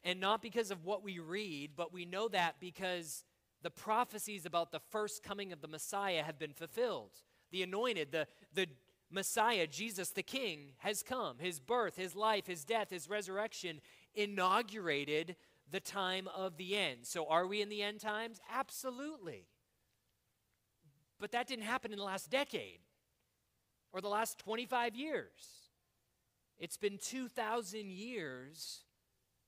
and 0.04 0.20
not 0.20 0.42
because 0.42 0.70
of 0.70 0.86
what 0.86 1.04
we 1.04 1.20
read, 1.20 1.72
but 1.76 1.94
we 1.94 2.06
know 2.06 2.28
that 2.28 2.56
because 2.60 3.24
the 3.62 3.72
prophecies 3.72 4.46
about 4.46 4.72
the 4.72 4.82
first 4.92 5.24
coming 5.24 5.52
of 5.52 5.62
the 5.62 5.68
Messiah 5.68 6.24
have 6.24 6.38
been 6.38 6.54
fulfilled 6.54 7.12
the 7.52 7.64
anointed, 7.64 8.12
the, 8.12 8.28
the 8.56 8.68
Messiah, 9.12 9.68
Jesus 9.68 10.10
the 10.10 10.24
King, 10.24 10.72
has 10.80 11.04
come. 11.04 11.38
His 11.38 11.60
birth, 11.60 11.96
his 11.96 12.16
life, 12.16 12.48
his 12.48 12.66
death, 12.66 12.90
his 12.90 13.08
resurrection 13.08 13.80
inaugurated 14.16 15.36
the 15.70 15.80
time 15.80 16.28
of 16.36 16.58
the 16.58 16.76
end. 16.76 17.00
So, 17.04 17.28
are 17.28 17.46
we 17.46 17.62
in 17.62 17.70
the 17.70 17.84
end 17.84 18.00
times? 18.00 18.42
Absolutely. 18.52 19.46
But 21.20 21.32
that 21.32 21.48
didn't 21.48 21.66
happen 21.66 21.94
in 21.94 22.00
the 22.00 22.04
last 22.04 22.30
decade 22.30 22.80
or 23.94 24.02
the 24.02 24.10
last 24.10 24.40
25 24.40 24.96
years. 24.96 25.63
It's 26.60 26.78
been 26.78 26.98
2,000 26.98 27.90
years 27.90 28.82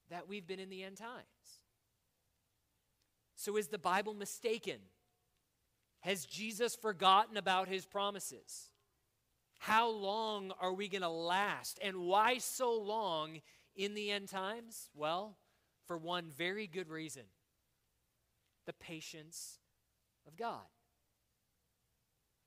that 0.10 0.28
we've 0.28 0.46
been 0.46 0.60
in 0.60 0.70
the 0.70 0.84
end 0.84 0.98
times. 0.98 1.26
So, 3.36 3.58
is 3.58 3.68
the 3.68 3.78
Bible 3.78 4.14
mistaken? 4.14 4.80
Has 6.02 6.26
Jesus 6.26 6.76
forgotten 6.76 7.38
about 7.38 7.68
his 7.68 7.86
promises? 7.86 8.70
How 9.58 9.90
long 9.90 10.54
are 10.62 10.74
we 10.74 10.88
going 10.88 11.02
to 11.02 11.10
last? 11.10 11.80
And 11.82 12.02
why 12.02 12.38
so 12.38 12.74
long 12.74 13.42
in 13.76 13.96
the 13.96 14.12
end 14.12 14.30
times? 14.30 14.90
Well, 14.94 15.38
for 15.88 15.98
one 15.98 16.26
very 16.38 16.68
good 16.68 16.90
reason 16.90 17.24
the 18.66 18.74
patience 18.74 19.60
of 20.28 20.36
God. 20.36 20.66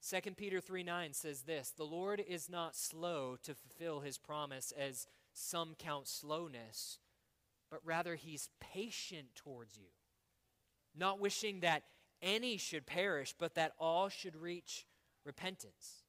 2 0.09 0.31
Peter 0.37 0.61
3 0.61 0.83
9 0.83 1.13
says 1.13 1.43
this 1.43 1.71
The 1.71 1.85
Lord 1.85 2.23
is 2.27 2.49
not 2.49 2.75
slow 2.75 3.37
to 3.43 3.55
fulfill 3.55 4.01
his 4.01 4.17
promise, 4.17 4.73
as 4.79 5.07
some 5.35 5.75
count 5.79 6.09
slowness, 6.09 6.99
but 7.71 7.81
rather 7.85 8.15
he's 8.15 8.49
patient 8.61 9.29
towards 9.35 9.77
you, 9.77 9.89
not 10.97 11.21
wishing 11.21 11.61
that 11.61 11.83
any 12.23 12.57
should 12.57 12.87
perish, 12.87 13.35
but 13.39 13.55
that 13.55 13.75
all 13.79 14.09
should 14.09 14.37
reach 14.37 14.87
repentance. 15.25 16.05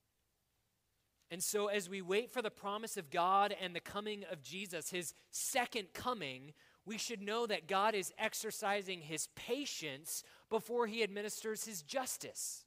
And 1.31 1.43
so, 1.43 1.67
as 1.67 1.89
we 1.89 2.01
wait 2.01 2.31
for 2.31 2.41
the 2.41 2.49
promise 2.49 2.95
of 2.95 3.11
God 3.11 3.53
and 3.61 3.75
the 3.75 3.79
coming 3.79 4.23
of 4.31 4.41
Jesus, 4.41 4.89
his 4.89 5.13
second 5.29 5.93
coming, 5.93 6.53
we 6.85 6.97
should 6.97 7.21
know 7.21 7.45
that 7.45 7.67
God 7.67 7.93
is 7.93 8.13
exercising 8.17 9.01
his 9.01 9.27
patience 9.35 10.23
before 10.49 10.87
he 10.87 11.03
administers 11.03 11.65
his 11.65 11.81
justice. 11.81 12.65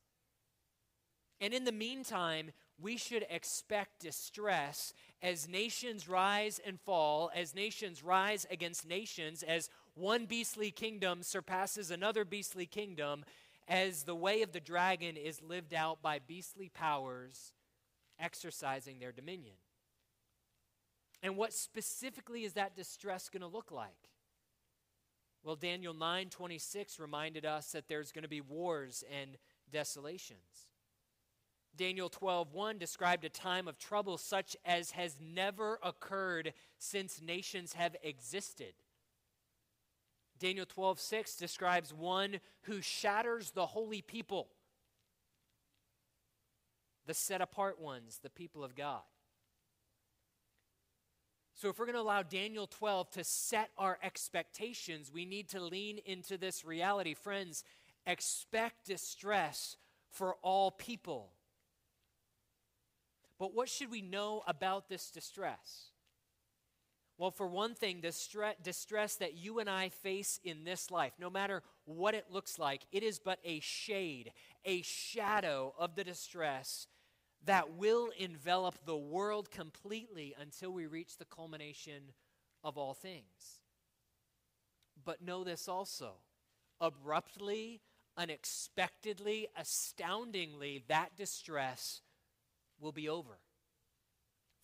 And 1.42 1.52
in 1.52 1.64
the 1.64 1.72
meantime, 1.72 2.52
we 2.80 2.96
should 2.96 3.26
expect 3.28 3.98
distress 3.98 4.94
as 5.20 5.48
nations 5.48 6.08
rise 6.08 6.60
and 6.64 6.80
fall, 6.80 7.32
as 7.34 7.52
nations 7.52 8.04
rise 8.04 8.46
against 8.48 8.88
nations, 8.88 9.42
as 9.42 9.68
one 9.94 10.26
beastly 10.26 10.70
kingdom 10.70 11.24
surpasses 11.24 11.90
another 11.90 12.24
beastly 12.24 12.64
kingdom 12.64 13.24
as 13.66 14.04
the 14.04 14.14
way 14.14 14.42
of 14.42 14.52
the 14.52 14.60
dragon 14.60 15.16
is 15.16 15.42
lived 15.42 15.74
out 15.74 16.00
by 16.00 16.20
beastly 16.20 16.70
powers 16.72 17.52
exercising 18.20 19.00
their 19.00 19.12
dominion. 19.12 19.56
And 21.24 21.36
what 21.36 21.52
specifically 21.52 22.44
is 22.44 22.52
that 22.52 22.76
distress 22.76 23.28
going 23.28 23.42
to 23.42 23.48
look 23.48 23.72
like? 23.72 24.10
Well, 25.42 25.56
Daniel 25.56 25.92
9:26 25.92 27.00
reminded 27.00 27.44
us 27.44 27.72
that 27.72 27.88
there's 27.88 28.12
going 28.12 28.22
to 28.22 28.28
be 28.28 28.40
wars 28.40 29.02
and 29.10 29.36
desolations. 29.72 30.68
Daniel 31.76 32.10
12:1 32.10 32.78
described 32.78 33.24
a 33.24 33.30
time 33.30 33.66
of 33.66 33.78
trouble 33.78 34.18
such 34.18 34.56
as 34.64 34.92
has 34.92 35.18
never 35.20 35.78
occurred 35.82 36.54
since 36.78 37.20
nations 37.20 37.72
have 37.72 37.96
existed. 38.02 38.74
Daniel 40.38 40.66
12, 40.66 40.98
6 40.98 41.36
describes 41.36 41.94
one 41.94 42.40
who 42.62 42.80
shatters 42.80 43.52
the 43.52 43.66
holy 43.66 44.02
people, 44.02 44.50
the 47.06 47.14
set 47.14 47.40
apart 47.40 47.80
ones, 47.80 48.18
the 48.18 48.28
people 48.28 48.64
of 48.64 48.74
God. 48.74 49.02
So, 51.54 51.68
if 51.68 51.78
we're 51.78 51.86
going 51.86 51.94
to 51.94 52.02
allow 52.02 52.24
Daniel 52.24 52.66
12 52.66 53.10
to 53.10 53.22
set 53.22 53.70
our 53.78 54.00
expectations, 54.02 55.12
we 55.12 55.24
need 55.24 55.48
to 55.50 55.60
lean 55.60 55.98
into 56.04 56.36
this 56.36 56.64
reality. 56.64 57.14
Friends, 57.14 57.62
expect 58.04 58.86
distress 58.86 59.76
for 60.10 60.34
all 60.42 60.72
people. 60.72 61.30
But 63.42 63.56
what 63.56 63.68
should 63.68 63.90
we 63.90 64.02
know 64.02 64.44
about 64.46 64.88
this 64.88 65.10
distress? 65.10 65.86
Well, 67.18 67.32
for 67.32 67.48
one 67.48 67.74
thing, 67.74 68.00
the 68.00 68.54
distress 68.62 69.16
that 69.16 69.34
you 69.34 69.58
and 69.58 69.68
I 69.68 69.88
face 69.88 70.38
in 70.44 70.62
this 70.62 70.92
life, 70.92 71.14
no 71.18 71.28
matter 71.28 71.64
what 71.84 72.14
it 72.14 72.26
looks 72.30 72.56
like, 72.56 72.82
it 72.92 73.02
is 73.02 73.18
but 73.18 73.40
a 73.42 73.58
shade, 73.58 74.30
a 74.64 74.82
shadow 74.82 75.74
of 75.76 75.96
the 75.96 76.04
distress 76.04 76.86
that 77.44 77.74
will 77.74 78.10
envelop 78.16 78.76
the 78.86 78.96
world 78.96 79.50
completely 79.50 80.36
until 80.40 80.70
we 80.70 80.86
reach 80.86 81.16
the 81.16 81.24
culmination 81.24 82.12
of 82.62 82.78
all 82.78 82.94
things. 82.94 83.58
But 85.04 85.20
know 85.20 85.42
this 85.42 85.66
also 85.66 86.12
abruptly, 86.80 87.80
unexpectedly, 88.16 89.48
astoundingly, 89.56 90.84
that 90.86 91.16
distress 91.16 92.02
will 92.82 92.92
be 92.92 93.08
over 93.08 93.38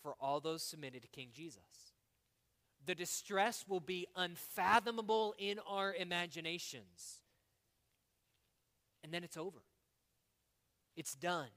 for 0.02 0.14
all 0.20 0.40
those 0.40 0.62
submitted 0.62 1.02
to 1.02 1.08
King 1.08 1.28
Jesus. 1.32 1.92
The 2.84 2.94
distress 2.94 3.64
will 3.68 3.80
be 3.80 4.06
unfathomable 4.16 5.34
in 5.38 5.58
our 5.68 5.94
imaginations. 5.94 7.20
And 9.02 9.12
then 9.12 9.24
it's 9.24 9.36
over. 9.36 9.62
It's 10.96 11.14
done. 11.14 11.48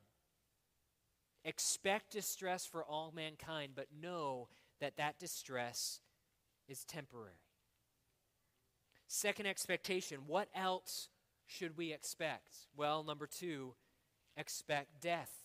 Expect 1.44 2.12
distress 2.12 2.65
for 2.65 2.84
all 2.84 3.12
mankind, 3.15 3.74
but 3.75 3.88
know 4.00 4.48
that 4.80 4.98
that 4.98 5.20
distress 5.20 6.01
is 6.68 6.84
temporary. 6.86 7.39
Second 9.08 9.46
expectation 9.46 10.20
what 10.27 10.50
else 10.56 11.10
should 11.48 11.77
we 11.77 11.91
expect? 11.91 12.68
Well, 12.75 13.03
number 13.03 13.27
two, 13.27 13.74
expect 14.38 15.01
death 15.01 15.40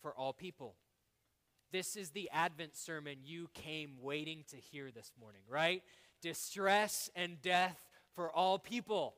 for 0.00 0.12
all 0.12 0.32
people. 0.32 0.76
This 1.70 1.96
is 1.96 2.10
the 2.10 2.30
Advent 2.32 2.76
sermon 2.76 3.18
you 3.24 3.50
came 3.52 3.96
waiting 4.00 4.44
to 4.50 4.56
hear 4.56 4.90
this 4.90 5.12
morning, 5.20 5.42
right? 5.48 5.82
Distress 6.22 7.10
and 7.14 7.40
death 7.42 7.78
for 8.14 8.30
all 8.30 8.58
people. 8.58 9.14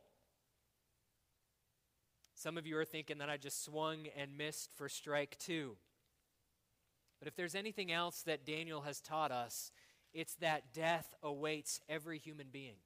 Some 2.35 2.59
of 2.59 2.67
you 2.67 2.77
are 2.79 2.85
thinking 2.85 3.19
that 3.19 3.31
I 3.31 3.37
just 3.37 3.65
swung 3.65 4.07
and 4.17 4.37
missed 4.37 4.73
for 4.77 4.89
strike 4.89 5.39
two. 5.39 5.77
But 7.19 7.29
if 7.29 7.37
there's 7.37 7.55
anything 7.55 7.93
else 7.93 8.23
that 8.23 8.47
Daniel 8.47 8.81
has 8.81 9.01
taught 9.01 9.31
us, 9.31 9.71
it's 10.13 10.35
that 10.37 10.73
death 10.73 11.15
awaits 11.23 11.81
every 11.89 12.19
human 12.19 12.49
being. 12.51 12.77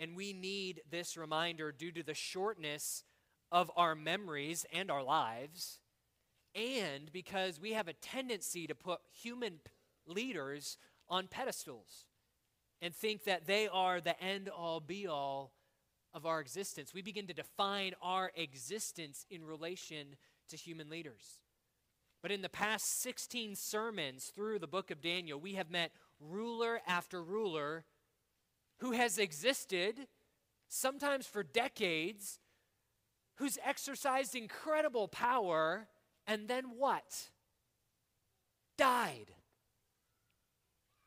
And 0.00 0.16
we 0.16 0.32
need 0.32 0.80
this 0.90 1.16
reminder 1.16 1.70
due 1.70 1.92
to 1.92 2.02
the 2.02 2.14
shortness 2.14 3.04
of 3.52 3.70
our 3.76 3.94
memories 3.94 4.66
and 4.72 4.90
our 4.90 5.02
lives, 5.02 5.78
and 6.54 7.12
because 7.12 7.60
we 7.60 7.72
have 7.72 7.88
a 7.88 7.92
tendency 7.94 8.66
to 8.66 8.74
put 8.74 9.00
human 9.12 9.60
leaders 10.06 10.78
on 11.08 11.26
pedestals 11.28 12.06
and 12.80 12.94
think 12.94 13.24
that 13.24 13.46
they 13.46 13.68
are 13.68 14.00
the 14.00 14.20
end 14.22 14.48
all 14.48 14.80
be 14.80 15.06
all 15.06 15.52
of 16.14 16.26
our 16.26 16.40
existence. 16.40 16.92
We 16.92 17.02
begin 17.02 17.26
to 17.28 17.34
define 17.34 17.94
our 18.02 18.32
existence 18.36 19.24
in 19.30 19.44
relation 19.44 20.16
to 20.48 20.56
human 20.56 20.90
leaders. 20.90 21.38
But 22.22 22.30
in 22.30 22.42
the 22.42 22.48
past 22.48 23.00
16 23.00 23.56
sermons 23.56 24.32
through 24.34 24.58
the 24.58 24.66
book 24.66 24.90
of 24.90 25.00
Daniel, 25.00 25.40
we 25.40 25.54
have 25.54 25.70
met 25.70 25.92
ruler 26.20 26.80
after 26.86 27.22
ruler 27.22 27.84
who 28.78 28.92
has 28.92 29.18
existed, 29.18 30.06
sometimes 30.68 31.26
for 31.26 31.42
decades, 31.42 32.38
who's 33.36 33.58
exercised 33.64 34.34
incredible 34.34 35.08
power, 35.08 35.88
and 36.26 36.48
then 36.48 36.64
what? 36.76 37.30
Died. 38.78 39.32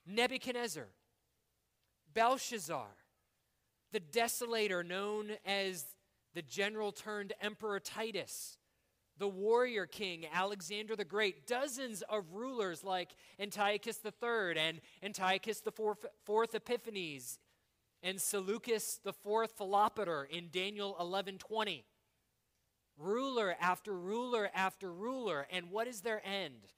Nebuchadnezzar, 0.06 0.88
Belshazzar, 2.14 2.88
the 3.92 4.00
desolator 4.00 4.86
known 4.86 5.32
as 5.46 5.86
the 6.36 6.44
general 6.44 6.92
turned 6.92 7.34
Emperor 7.42 7.80
Titus, 7.80 8.58
the 9.18 9.28
warrior 9.28 9.86
king 9.86 10.26
Alexander 10.32 10.96
the 10.96 11.06
Great, 11.06 11.48
dozens 11.48 12.04
of 12.04 12.34
rulers 12.34 12.84
like 12.84 13.16
Antiochus 13.40 14.00
III 14.06 14.58
and 14.58 14.82
Antiochus 15.02 15.62
the 15.62 15.72
Fourth, 15.72 16.06
fourth 16.24 16.54
Epiphanes 16.54 17.40
and 18.04 18.22
Seleucus 18.22 19.00
the 19.04 19.14
Fourth 19.14 19.58
Philopator 19.58 20.30
in 20.30 20.50
Daniel 20.52 20.96
11:20. 21.00 21.84
Ruler 22.98 23.56
after 23.60 23.94
ruler 23.94 24.50
after 24.54 24.92
ruler, 24.92 25.48
and 25.52 25.70
what 25.70 25.88
is 25.88 26.02
their 26.02 26.22
end? 26.26 26.72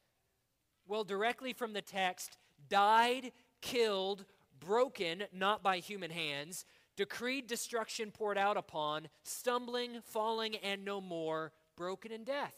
Well, 0.88 1.04
directly 1.04 1.54
from 1.54 1.74
the 1.74 1.82
text, 1.82 2.38
died, 2.70 3.32
killed, 3.62 4.26
broken, 4.60 5.24
not 5.32 5.62
by 5.62 5.78
human 5.78 6.12
hands, 6.12 6.66
decreed 6.96 7.48
destruction 7.48 8.12
poured 8.12 8.38
out 8.38 8.58
upon, 8.58 9.10
stumbling, 9.24 10.02
falling, 10.04 10.56
and 10.58 10.84
no 10.84 11.00
more, 11.00 11.52
broken 11.76 12.12
in 12.12 12.24
death. 12.24 12.56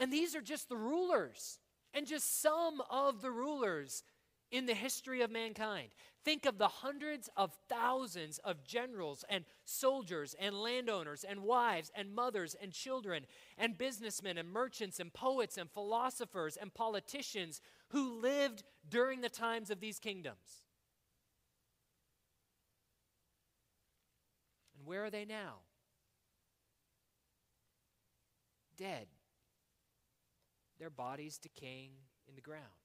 And 0.00 0.12
these 0.12 0.34
are 0.34 0.40
just 0.40 0.68
the 0.68 0.76
rulers, 0.76 1.60
and 1.92 2.06
just 2.06 2.42
some 2.42 2.82
of 2.90 3.22
the 3.22 3.30
rulers 3.30 4.02
in 4.50 4.66
the 4.66 4.74
history 4.74 5.22
of 5.22 5.30
mankind. 5.30 5.90
Think 6.24 6.46
of 6.46 6.56
the 6.56 6.68
hundreds 6.68 7.28
of 7.36 7.52
thousands 7.68 8.38
of 8.38 8.64
generals 8.64 9.24
and 9.28 9.44
soldiers 9.64 10.34
and 10.40 10.54
landowners 10.54 11.22
and 11.22 11.42
wives 11.42 11.92
and 11.94 12.14
mothers 12.14 12.56
and 12.60 12.72
children 12.72 13.26
and 13.58 13.76
businessmen 13.76 14.38
and 14.38 14.50
merchants 14.50 14.98
and 14.98 15.12
poets 15.12 15.58
and 15.58 15.70
philosophers 15.70 16.56
and 16.56 16.72
politicians 16.72 17.60
who 17.88 18.20
lived 18.20 18.62
during 18.88 19.20
the 19.20 19.28
times 19.28 19.70
of 19.70 19.80
these 19.80 19.98
kingdoms. 19.98 20.64
And 24.78 24.86
where 24.86 25.04
are 25.04 25.10
they 25.10 25.26
now? 25.26 25.58
dead, 28.76 29.06
their 30.78 30.90
bodies 30.90 31.38
decaying 31.38 31.92
in 32.28 32.34
the 32.34 32.40
ground. 32.40 32.83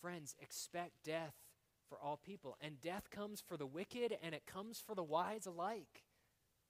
Friends, 0.00 0.34
expect 0.40 1.04
death 1.04 1.34
for 1.88 1.98
all 1.98 2.16
people. 2.16 2.56
And 2.60 2.80
death 2.80 3.10
comes 3.10 3.40
for 3.40 3.56
the 3.56 3.66
wicked 3.66 4.16
and 4.22 4.34
it 4.34 4.46
comes 4.46 4.82
for 4.84 4.94
the 4.94 5.02
wise 5.02 5.46
alike. 5.46 6.04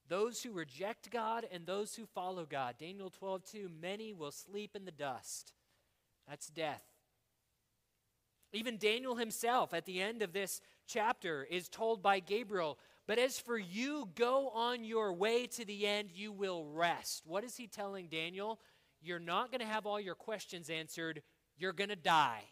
Those 0.08 0.42
who 0.42 0.52
reject 0.52 1.10
God 1.10 1.46
and 1.52 1.66
those 1.66 1.94
who 1.94 2.06
follow 2.06 2.46
God. 2.46 2.76
Daniel 2.78 3.10
12, 3.10 3.44
2, 3.44 3.70
many 3.80 4.12
will 4.14 4.30
sleep 4.30 4.74
in 4.74 4.86
the 4.86 4.90
dust. 4.90 5.52
That's 6.26 6.48
death. 6.48 6.82
Even 8.52 8.78
Daniel 8.78 9.16
himself, 9.16 9.74
at 9.74 9.84
the 9.84 10.00
end 10.00 10.22
of 10.22 10.32
this 10.32 10.62
chapter, 10.86 11.46
is 11.50 11.68
told 11.68 12.02
by 12.02 12.20
Gabriel, 12.20 12.78
but 13.06 13.18
as 13.18 13.38
for 13.38 13.58
you, 13.58 14.08
go 14.14 14.48
on 14.48 14.84
your 14.84 15.12
way 15.12 15.46
to 15.48 15.64
the 15.66 15.86
end, 15.86 16.10
you 16.14 16.32
will 16.32 16.64
rest. 16.64 17.24
What 17.26 17.44
is 17.44 17.56
he 17.56 17.66
telling 17.66 18.06
Daniel? 18.06 18.58
You're 19.02 19.18
not 19.18 19.50
going 19.50 19.60
to 19.60 19.66
have 19.66 19.86
all 19.86 20.00
your 20.00 20.14
questions 20.14 20.70
answered, 20.70 21.22
you're 21.58 21.74
going 21.74 21.90
to 21.90 21.96
die. 21.96 22.44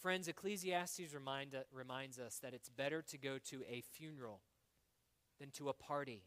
Friends, 0.00 0.28
Ecclesiastes 0.28 1.12
remind, 1.12 1.54
uh, 1.54 1.58
reminds 1.70 2.18
us 2.18 2.38
that 2.38 2.54
it's 2.54 2.70
better 2.70 3.02
to 3.02 3.18
go 3.18 3.36
to 3.50 3.62
a 3.68 3.82
funeral 3.82 4.40
than 5.38 5.50
to 5.52 5.68
a 5.68 5.74
party. 5.74 6.22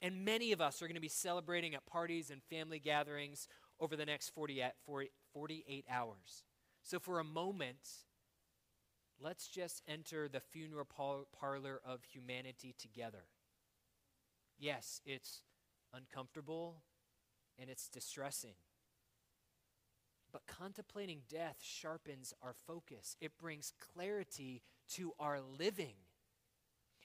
And 0.00 0.24
many 0.24 0.52
of 0.52 0.60
us 0.60 0.80
are 0.80 0.86
going 0.86 0.94
to 0.94 1.00
be 1.00 1.08
celebrating 1.08 1.74
at 1.74 1.84
parties 1.84 2.30
and 2.30 2.42
family 2.44 2.78
gatherings 2.78 3.48
over 3.80 3.96
the 3.96 4.06
next 4.06 4.28
40, 4.30 4.62
48 5.32 5.84
hours. 5.90 6.44
So, 6.82 7.00
for 7.00 7.18
a 7.18 7.24
moment, 7.24 7.88
let's 9.20 9.48
just 9.48 9.82
enter 9.88 10.28
the 10.28 10.40
funeral 10.40 10.86
parlor 11.38 11.80
of 11.84 12.04
humanity 12.04 12.74
together. 12.78 13.24
Yes, 14.58 15.00
it's 15.04 15.42
uncomfortable 15.92 16.82
and 17.58 17.68
it's 17.68 17.88
distressing. 17.88 18.54
But 20.36 20.54
contemplating 20.54 21.22
death 21.30 21.56
sharpens 21.62 22.34
our 22.42 22.52
focus, 22.66 23.16
it 23.22 23.38
brings 23.38 23.72
clarity 23.94 24.60
to 24.90 25.14
our 25.18 25.40
living. 25.40 25.94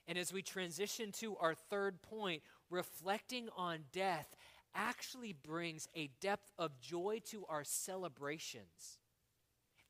And 0.05 0.17
as 0.17 0.33
we 0.33 0.41
transition 0.41 1.13
to 1.13 1.37
our 1.37 1.55
third 1.55 2.01
point, 2.01 2.43
reflecting 2.69 3.47
on 3.55 3.85
death 3.93 4.35
actually 4.75 5.31
brings 5.31 5.87
a 5.95 6.09
depth 6.19 6.51
of 6.59 6.77
joy 6.81 7.21
to 7.27 7.45
our 7.47 7.63
celebrations 7.63 8.99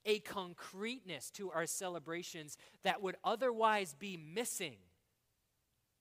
a 0.06 0.19
concreteness 0.19 1.32
to 1.32 1.49
our 1.49 1.65
celebrations 1.65 2.58
that 2.84 3.01
would 3.01 3.15
otherwise 3.23 3.95
be 3.95 4.17
missing 4.17 4.77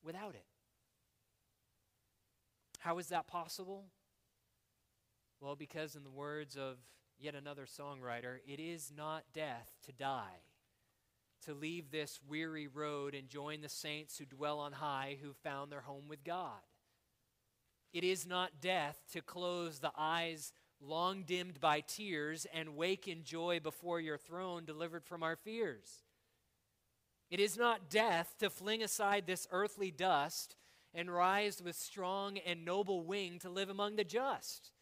without 0.02 0.34
it. 0.34 0.44
How 2.80 2.98
is 2.98 3.08
that 3.08 3.26
possible? 3.26 3.86
Well, 5.40 5.56
because, 5.56 5.96
in 5.96 6.04
the 6.04 6.10
words 6.10 6.56
of 6.56 6.76
yet 7.20 7.34
another 7.34 7.66
songwriter, 7.66 8.38
it 8.46 8.60
is 8.60 8.92
not 8.96 9.24
death 9.32 9.70
to 9.86 9.92
die, 9.92 10.42
to 11.44 11.54
leave 11.54 11.90
this 11.90 12.20
weary 12.28 12.66
road 12.66 13.14
and 13.14 13.28
join 13.28 13.60
the 13.60 13.68
saints 13.68 14.18
who 14.18 14.24
dwell 14.24 14.58
on 14.58 14.72
high, 14.72 15.16
who 15.22 15.32
found 15.32 15.70
their 15.70 15.80
home 15.80 16.08
with 16.08 16.24
God. 16.24 16.60
It 17.92 18.04
is 18.04 18.26
not 18.26 18.60
death 18.60 19.00
to 19.12 19.20
close 19.20 19.78
the 19.78 19.92
eyes 19.96 20.52
long 20.80 21.24
dimmed 21.24 21.60
by 21.60 21.80
tears, 21.80 22.46
and 22.52 22.76
wake 22.76 23.06
in 23.06 23.22
joy 23.22 23.60
before 23.60 24.00
your 24.00 24.16
throne, 24.16 24.64
delivered 24.64 25.04
from 25.04 25.22
our 25.22 25.36
fears. 25.36 26.04
It 27.30 27.38
is 27.38 27.56
not 27.56 27.90
death 27.90 28.34
to 28.38 28.50
fling 28.50 28.82
aside 28.82 29.26
this 29.26 29.46
earthly 29.50 29.90
dust 29.90 30.56
and 30.94 31.12
rise 31.12 31.62
with 31.62 31.76
strong 31.76 32.38
and 32.38 32.64
noble 32.64 33.02
wing 33.02 33.38
to 33.40 33.50
live 33.50 33.68
among 33.68 33.96
the 33.96 34.04
just. 34.04 34.72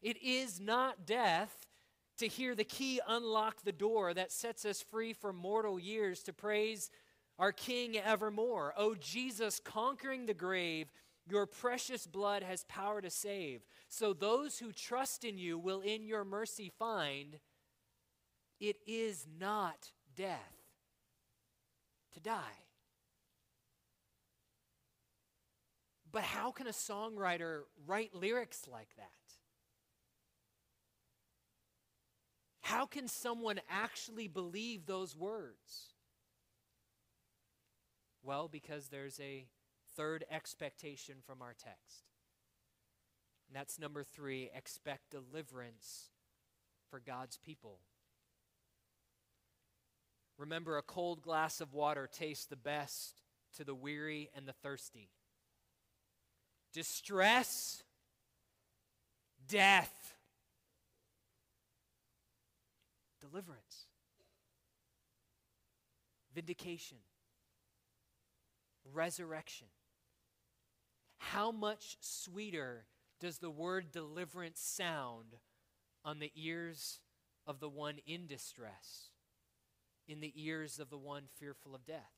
It 0.00 0.16
is 0.22 0.60
not 0.60 1.04
death 1.04 1.66
to 2.18 2.28
hear 2.28 2.54
the 2.54 2.64
key 2.64 3.00
unlock 3.06 3.62
the 3.62 3.72
door 3.72 4.12
that 4.14 4.32
sets 4.32 4.64
us 4.64 4.82
free 4.82 5.12
for 5.12 5.32
mortal 5.32 5.78
years 5.78 6.22
to 6.24 6.32
praise 6.32 6.90
our 7.38 7.52
King 7.52 7.96
evermore. 7.96 8.74
O 8.76 8.94
Jesus, 8.94 9.60
conquering 9.64 10.26
the 10.26 10.34
grave, 10.34 10.88
your 11.30 11.46
precious 11.46 12.06
blood 12.06 12.42
has 12.42 12.64
power 12.64 13.00
to 13.00 13.10
save. 13.10 13.60
So 13.88 14.12
those 14.12 14.58
who 14.58 14.72
trust 14.72 15.24
in 15.24 15.38
you 15.38 15.58
will 15.58 15.80
in 15.80 16.06
your 16.06 16.24
mercy 16.24 16.72
find 16.78 17.38
it 18.60 18.76
is 18.86 19.26
not 19.38 19.92
death 20.16 20.56
to 22.14 22.20
die. 22.20 22.64
But 26.10 26.22
how 26.22 26.50
can 26.50 26.66
a 26.66 26.70
songwriter 26.70 27.62
write 27.86 28.14
lyrics 28.14 28.66
like 28.66 28.88
that? 28.96 29.17
How 32.68 32.84
can 32.84 33.08
someone 33.08 33.60
actually 33.70 34.28
believe 34.28 34.84
those 34.84 35.16
words? 35.16 35.94
Well, 38.22 38.46
because 38.46 38.88
there's 38.88 39.18
a 39.20 39.46
third 39.96 40.22
expectation 40.30 41.14
from 41.26 41.40
our 41.40 41.54
text. 41.54 42.04
And 43.48 43.56
that's 43.56 43.78
number 43.78 44.04
three 44.04 44.50
expect 44.54 45.12
deliverance 45.12 46.10
for 46.90 47.00
God's 47.00 47.38
people. 47.38 47.78
Remember, 50.36 50.76
a 50.76 50.82
cold 50.82 51.22
glass 51.22 51.62
of 51.62 51.72
water 51.72 52.06
tastes 52.06 52.44
the 52.44 52.54
best 52.54 53.22
to 53.56 53.64
the 53.64 53.74
weary 53.74 54.28
and 54.36 54.46
the 54.46 54.52
thirsty. 54.52 55.08
Distress, 56.74 57.82
death, 59.48 60.17
deliverance, 63.20 63.86
vindication, 66.34 66.98
resurrection. 68.92 69.68
How 71.18 71.50
much 71.50 71.96
sweeter 72.00 72.86
does 73.20 73.38
the 73.38 73.50
word 73.50 73.90
deliverance 73.90 74.60
sound 74.60 75.36
on 76.04 76.20
the 76.20 76.32
ears 76.34 77.00
of 77.46 77.60
the 77.60 77.68
one 77.68 77.96
in 78.06 78.26
distress, 78.26 79.10
in 80.06 80.20
the 80.20 80.32
ears 80.36 80.78
of 80.78 80.90
the 80.90 80.98
one 80.98 81.24
fearful 81.38 81.74
of 81.74 81.84
death? 81.84 82.12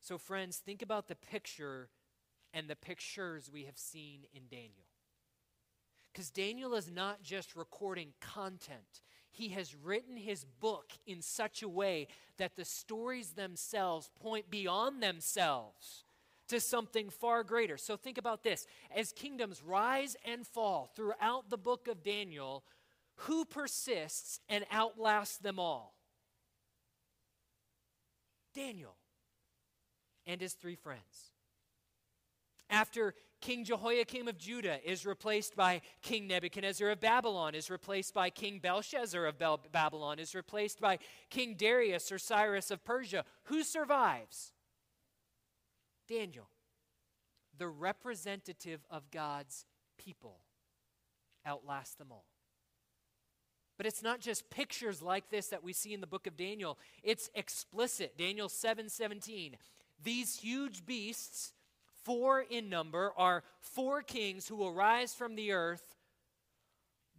So, 0.00 0.18
friends, 0.18 0.56
think 0.58 0.82
about 0.82 1.08
the 1.08 1.14
picture 1.14 1.90
and 2.52 2.68
the 2.68 2.76
pictures 2.76 3.50
we 3.52 3.64
have 3.64 3.78
seen 3.78 4.20
in 4.32 4.42
Daniel. 4.50 4.87
Because 6.18 6.30
Daniel 6.30 6.74
is 6.74 6.90
not 6.90 7.22
just 7.22 7.54
recording 7.54 8.08
content, 8.20 9.02
he 9.30 9.50
has 9.50 9.76
written 9.76 10.16
his 10.16 10.44
book 10.44 10.90
in 11.06 11.22
such 11.22 11.62
a 11.62 11.68
way 11.68 12.08
that 12.38 12.56
the 12.56 12.64
stories 12.64 13.34
themselves 13.34 14.10
point 14.20 14.50
beyond 14.50 15.00
themselves 15.00 16.02
to 16.48 16.58
something 16.58 17.08
far 17.08 17.44
greater. 17.44 17.76
So 17.76 17.96
think 17.96 18.18
about 18.18 18.42
this 18.42 18.66
as 18.92 19.12
kingdoms 19.12 19.62
rise 19.62 20.16
and 20.24 20.44
fall 20.44 20.90
throughout 20.96 21.50
the 21.50 21.56
book 21.56 21.86
of 21.86 22.02
Daniel, 22.02 22.64
who 23.14 23.44
persists 23.44 24.40
and 24.48 24.66
outlasts 24.72 25.38
them 25.38 25.60
all? 25.60 25.94
Daniel 28.56 28.96
and 30.26 30.40
his 30.40 30.54
three 30.54 30.74
friends. 30.74 31.30
After 32.68 33.14
King 33.40 33.64
Jehoiakim 33.64 34.26
of 34.26 34.36
Judah 34.36 34.78
is 34.84 35.06
replaced 35.06 35.54
by 35.54 35.80
King 36.02 36.26
Nebuchadnezzar 36.26 36.90
of 36.90 37.00
Babylon, 37.00 37.54
is 37.54 37.70
replaced 37.70 38.12
by 38.12 38.30
King 38.30 38.58
Belshazzar 38.58 39.24
of 39.26 39.38
Bel- 39.38 39.60
Babylon, 39.70 40.18
is 40.18 40.34
replaced 40.34 40.80
by 40.80 40.98
King 41.30 41.54
Darius 41.54 42.10
or 42.10 42.18
Cyrus 42.18 42.70
of 42.70 42.84
Persia. 42.84 43.24
Who 43.44 43.62
survives? 43.62 44.52
Daniel, 46.08 46.48
the 47.56 47.68
representative 47.68 48.80
of 48.90 49.10
God's 49.10 49.66
people, 49.98 50.40
outlasts 51.46 51.94
them 51.94 52.08
all. 52.10 52.24
But 53.76 53.86
it's 53.86 54.02
not 54.02 54.20
just 54.20 54.50
pictures 54.50 55.00
like 55.00 55.30
this 55.30 55.48
that 55.48 55.62
we 55.62 55.72
see 55.72 55.94
in 55.94 56.00
the 56.00 56.06
book 56.06 56.26
of 56.26 56.36
Daniel. 56.36 56.78
It's 57.04 57.30
explicit. 57.34 58.18
Daniel 58.18 58.48
7 58.48 58.88
17. 58.88 59.56
These 60.02 60.40
huge 60.40 60.84
beasts 60.84 61.52
four 62.08 62.40
in 62.40 62.70
number, 62.70 63.12
are 63.18 63.44
four 63.60 64.00
kings 64.00 64.48
who 64.48 64.56
will 64.56 64.72
rise 64.72 65.12
from 65.12 65.36
the 65.36 65.52
earth. 65.52 65.94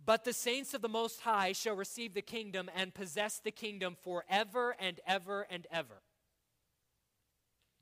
But 0.03 0.23
the 0.23 0.33
saints 0.33 0.73
of 0.73 0.81
the 0.81 0.89
Most 0.89 1.21
High 1.21 1.51
shall 1.51 1.75
receive 1.75 2.15
the 2.15 2.23
kingdom 2.23 2.71
and 2.75 2.91
possess 2.91 3.37
the 3.37 3.51
kingdom 3.51 3.95
forever 4.03 4.75
and 4.79 4.99
ever 5.05 5.45
and 5.51 5.67
ever. 5.71 6.01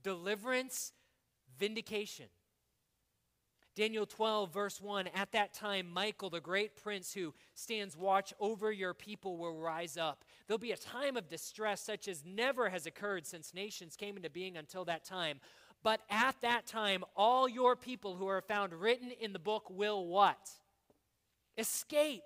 Deliverance, 0.04 0.92
vindication. 1.58 2.26
Daniel 3.74 4.06
12, 4.06 4.54
verse 4.54 4.82
1 4.82 5.08
At 5.16 5.32
that 5.32 5.54
time, 5.54 5.90
Michael, 5.90 6.30
the 6.30 6.42
great 6.42 6.76
prince 6.76 7.14
who 7.14 7.34
stands 7.54 7.96
watch 7.96 8.34
over 8.40 8.70
your 8.70 8.94
people, 8.94 9.38
will 9.38 9.56
rise 9.56 9.96
up. 9.96 10.26
There'll 10.46 10.58
be 10.58 10.74
a 10.74 10.78
time 10.78 11.16
of 11.16 11.30
distress 11.30 11.80
such 11.80 12.10
as 12.10 12.26
never 12.26 12.70
has 12.70 12.86
occurred 12.86 13.26
since 13.26 13.54
nations 13.54 13.96
came 13.96 14.18
into 14.18 14.30
being 14.30 14.58
until 14.58 14.84
that 14.86 15.06
time. 15.06 15.40
But 15.84 16.02
at 16.10 16.36
that 16.42 16.66
time, 16.66 17.04
all 17.16 17.48
your 17.48 17.76
people 17.76 18.16
who 18.16 18.28
are 18.28 18.42
found 18.42 18.74
written 18.74 19.12
in 19.12 19.34
the 19.34 19.40
book 19.40 19.70
will 19.70 20.06
what? 20.08 20.50
Escape. 21.58 22.24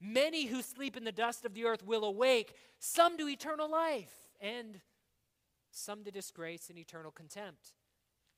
Many 0.00 0.46
who 0.46 0.62
sleep 0.62 0.96
in 0.96 1.04
the 1.04 1.12
dust 1.12 1.44
of 1.44 1.52
the 1.52 1.64
earth 1.64 1.84
will 1.84 2.04
awake, 2.04 2.54
some 2.78 3.18
to 3.18 3.28
eternal 3.28 3.70
life, 3.70 4.12
and 4.40 4.80
some 5.70 6.04
to 6.04 6.10
disgrace 6.10 6.70
and 6.70 6.78
eternal 6.78 7.10
contempt. 7.10 7.74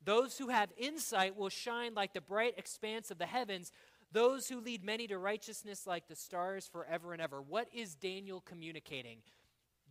Those 0.05 0.39
who 0.39 0.49
have 0.49 0.73
insight 0.77 1.37
will 1.37 1.49
shine 1.49 1.95
like 1.95 2.13
the 2.13 2.21
bright 2.21 2.55
expanse 2.57 3.11
of 3.11 3.19
the 3.19 3.27
heavens. 3.27 3.71
Those 4.11 4.49
who 4.49 4.61
lead 4.61 4.85
many 4.85 5.07
to 5.07 5.19
righteousness 5.19 5.87
like 5.87 6.09
the 6.09 6.17
stars 6.17 6.67
forever 6.67 7.13
and 7.13 7.23
ever. 7.23 7.41
What 7.41 7.69
is 7.73 7.95
Daniel 7.95 8.41
communicating? 8.41 9.19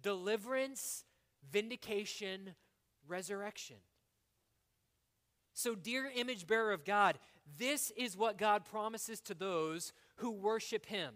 Deliverance, 0.01 1.05
vindication, 1.49 2.55
resurrection. 3.07 3.77
So, 5.61 5.75
dear 5.75 6.11
image 6.15 6.47
bearer 6.47 6.71
of 6.71 6.83
God, 6.83 7.19
this 7.59 7.91
is 7.95 8.17
what 8.17 8.39
God 8.39 8.65
promises 8.65 9.21
to 9.21 9.35
those 9.35 9.93
who 10.15 10.31
worship 10.31 10.87
Him. 10.87 11.13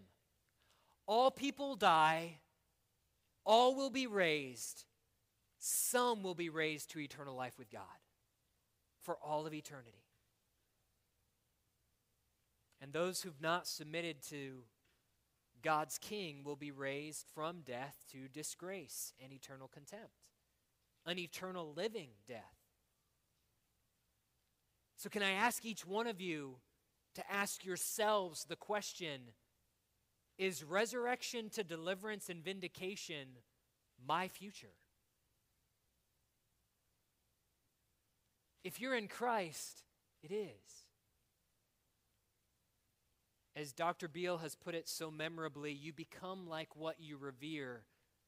All 1.08 1.32
people 1.32 1.76
die, 1.76 2.38
all 3.44 3.74
will 3.74 3.90
be 3.90 4.06
raised, 4.06 4.86
some 5.58 6.22
will 6.22 6.36
be 6.36 6.50
raised 6.50 6.92
to 6.92 7.00
eternal 7.00 7.34
life 7.34 7.58
with 7.58 7.72
God 7.72 7.82
for 9.02 9.18
all 9.18 9.48
of 9.48 9.54
eternity. 9.56 10.06
And 12.80 12.94
those 12.94 13.24
who've 13.24 13.42
not 13.42 13.66
submitted 13.66 14.22
to 14.30 14.60
God's 15.64 15.98
King 15.98 16.44
will 16.44 16.56
be 16.56 16.70
raised 16.70 17.26
from 17.34 17.62
death 17.66 18.04
to 18.12 18.28
disgrace 18.28 19.12
and 19.24 19.34
eternal 19.34 19.68
contempt, 19.68 20.22
an 21.04 21.18
eternal 21.18 21.74
living 21.76 22.10
death. 22.28 22.65
So, 24.98 25.10
can 25.10 25.24
I 25.24 25.32
ask 25.32 25.66
each 25.66 25.86
one 25.86 26.08
of 26.08 26.22
you 26.22 26.56
to 27.16 27.32
ask 27.32 27.66
yourselves 27.66 28.46
the 28.46 28.56
question 28.56 29.22
Is 30.38 30.64
resurrection 30.64 31.50
to 31.52 31.64
deliverance 31.64 32.30
and 32.30 32.44
vindication 32.44 33.28
my 34.06 34.28
future? 34.28 34.74
If 38.64 38.82
you're 38.82 38.96
in 38.96 39.08
Christ, 39.08 39.84
it 40.24 40.32
is. 40.32 40.86
As 43.56 43.72
Dr. 43.72 44.08
Beale 44.08 44.40
has 44.40 44.56
put 44.56 44.76
it 44.76 44.90
so 44.90 45.12
memorably, 45.12 45.72
you 45.72 45.94
become 45.94 46.50
like 46.50 46.76
what 46.76 47.00
you 47.00 47.16
revere, 47.16 47.84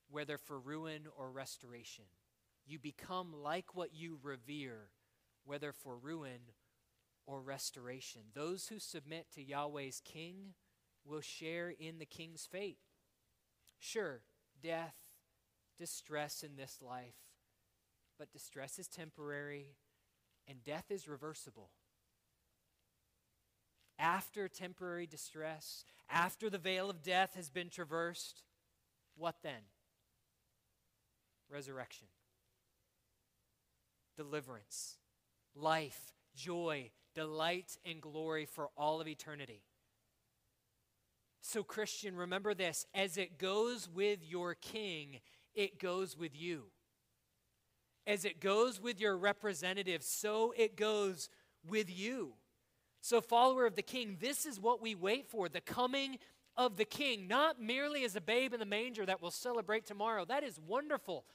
whether 0.10 0.38
for 0.38 0.60
ruin 0.60 1.08
or 1.18 1.32
restoration. 1.32 2.06
You 2.66 2.80
become 2.80 3.34
like 3.44 3.76
what 3.76 3.94
you 3.94 4.20
revere, 4.22 4.90
whether 5.44 5.74
for 5.74 5.98
ruin 5.98 6.40
or 7.28 7.42
restoration. 7.42 8.22
Those 8.34 8.68
who 8.68 8.80
submit 8.80 9.28
to 9.36 9.44
Yahweh's 9.44 10.02
king 10.04 10.54
will 11.06 11.22
share 11.22 11.70
in 11.70 12.00
the 12.00 12.06
king's 12.06 12.48
fate. 12.50 12.80
Sure, 13.78 14.22
death, 14.64 14.96
distress 15.78 16.42
in 16.42 16.56
this 16.56 16.80
life, 16.82 17.16
but 18.18 18.32
distress 18.32 18.80
is 18.80 18.88
temporary 18.88 19.76
and 20.48 20.64
death 20.64 20.86
is 20.90 21.08
reversible. 21.08 21.70
After 24.00 24.48
temporary 24.48 25.06
distress, 25.06 25.84
after 26.10 26.50
the 26.50 26.58
veil 26.58 26.90
of 26.90 27.04
death 27.04 27.34
has 27.36 27.50
been 27.50 27.70
traversed, 27.70 28.44
what 29.16 29.36
then? 29.44 29.62
Resurrection, 31.50 32.08
deliverance, 34.16 34.98
life, 35.56 36.14
joy, 36.36 36.92
delight, 37.18 37.78
and 37.84 38.00
glory 38.00 38.46
for 38.46 38.70
all 38.78 39.02
of 39.02 39.08
eternity. 39.08 39.64
So, 41.42 41.64
Christian, 41.64 42.16
remember 42.16 42.54
this 42.54 42.86
as 42.94 43.18
it 43.18 43.40
goes 43.40 43.90
with 43.90 44.20
your 44.24 44.54
king, 44.54 45.20
it 45.56 45.80
goes 45.80 46.16
with 46.16 46.36
you. 46.36 46.66
as 48.06 48.24
it 48.24 48.40
goes 48.40 48.82
with 48.82 49.02
your 49.02 49.18
representative, 49.18 50.02
so 50.02 50.54
it 50.56 50.78
goes 50.78 51.30
with 51.68 51.90
you. 51.90 52.34
So, 53.02 53.20
follower 53.20 53.66
of 53.66 53.76
the 53.76 53.82
king, 53.82 54.18
this 54.20 54.46
is 54.46 54.60
what 54.60 54.82
we 54.82 54.96
wait 54.96 55.28
for 55.28 55.50
the 55.50 55.62
coming 55.62 56.18
of 56.56 56.78
the 56.78 56.86
king, 56.86 57.28
not 57.28 57.62
merely 57.62 58.04
as 58.06 58.16
a 58.16 58.22
babe 58.22 58.54
in 58.54 58.60
the 58.60 58.66
manger 58.66 59.06
that 59.06 59.22
we'll 59.22 59.32
celebrate 59.32 59.86
tomorrow. 59.86 60.26
That 60.26 60.44
is 60.44 60.60
wonderful, 60.66 61.26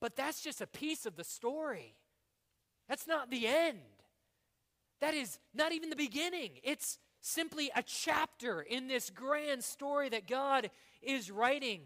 but 0.00 0.14
that's 0.14 0.42
just 0.42 0.60
a 0.60 0.66
piece 0.66 1.06
of 1.06 1.16
the 1.16 1.24
story. 1.24 1.96
That's 2.88 3.06
not 3.06 3.30
the 3.30 3.46
end. 3.46 3.78
That 5.00 5.14
is 5.14 5.38
not 5.54 5.72
even 5.72 5.90
the 5.90 5.96
beginning. 5.96 6.52
It's 6.62 6.98
simply 7.20 7.70
a 7.74 7.82
chapter 7.82 8.60
in 8.60 8.86
this 8.86 9.10
grand 9.10 9.64
story 9.64 10.08
that 10.10 10.26
God 10.26 10.70
is 11.02 11.30
writing. 11.30 11.80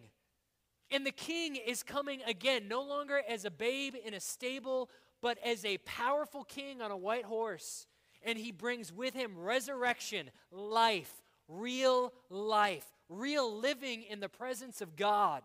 And 0.91 1.07
the 1.07 1.13
king 1.13 1.57
is 1.57 1.83
coming 1.83 2.21
again, 2.27 2.69
no 2.69 2.83
longer 2.83 3.23
as 3.29 3.45
a 3.45 3.51
babe 3.51 3.95
in 4.05 4.15
a 4.15 4.21
stable, 4.21 4.91
but 5.23 5.39
as 5.45 5.65
a 5.65 5.79
powerful 5.79 6.45
king 6.45 6.83
on 6.83 6.91
a 6.91 6.97
white 6.97 7.25
horse. 7.25 7.87
And 8.23 8.39
he 8.39 8.53
brings 8.53 8.93
with 8.93 9.15
him 9.15 9.39
resurrection, 9.39 10.31
life, 10.51 11.23
real 11.49 12.13
life, 12.31 12.87
real 13.09 13.59
living 13.59 14.03
in 14.03 14.21
the 14.21 14.29
presence 14.29 14.81
of 14.81 14.97
God, 14.97 15.43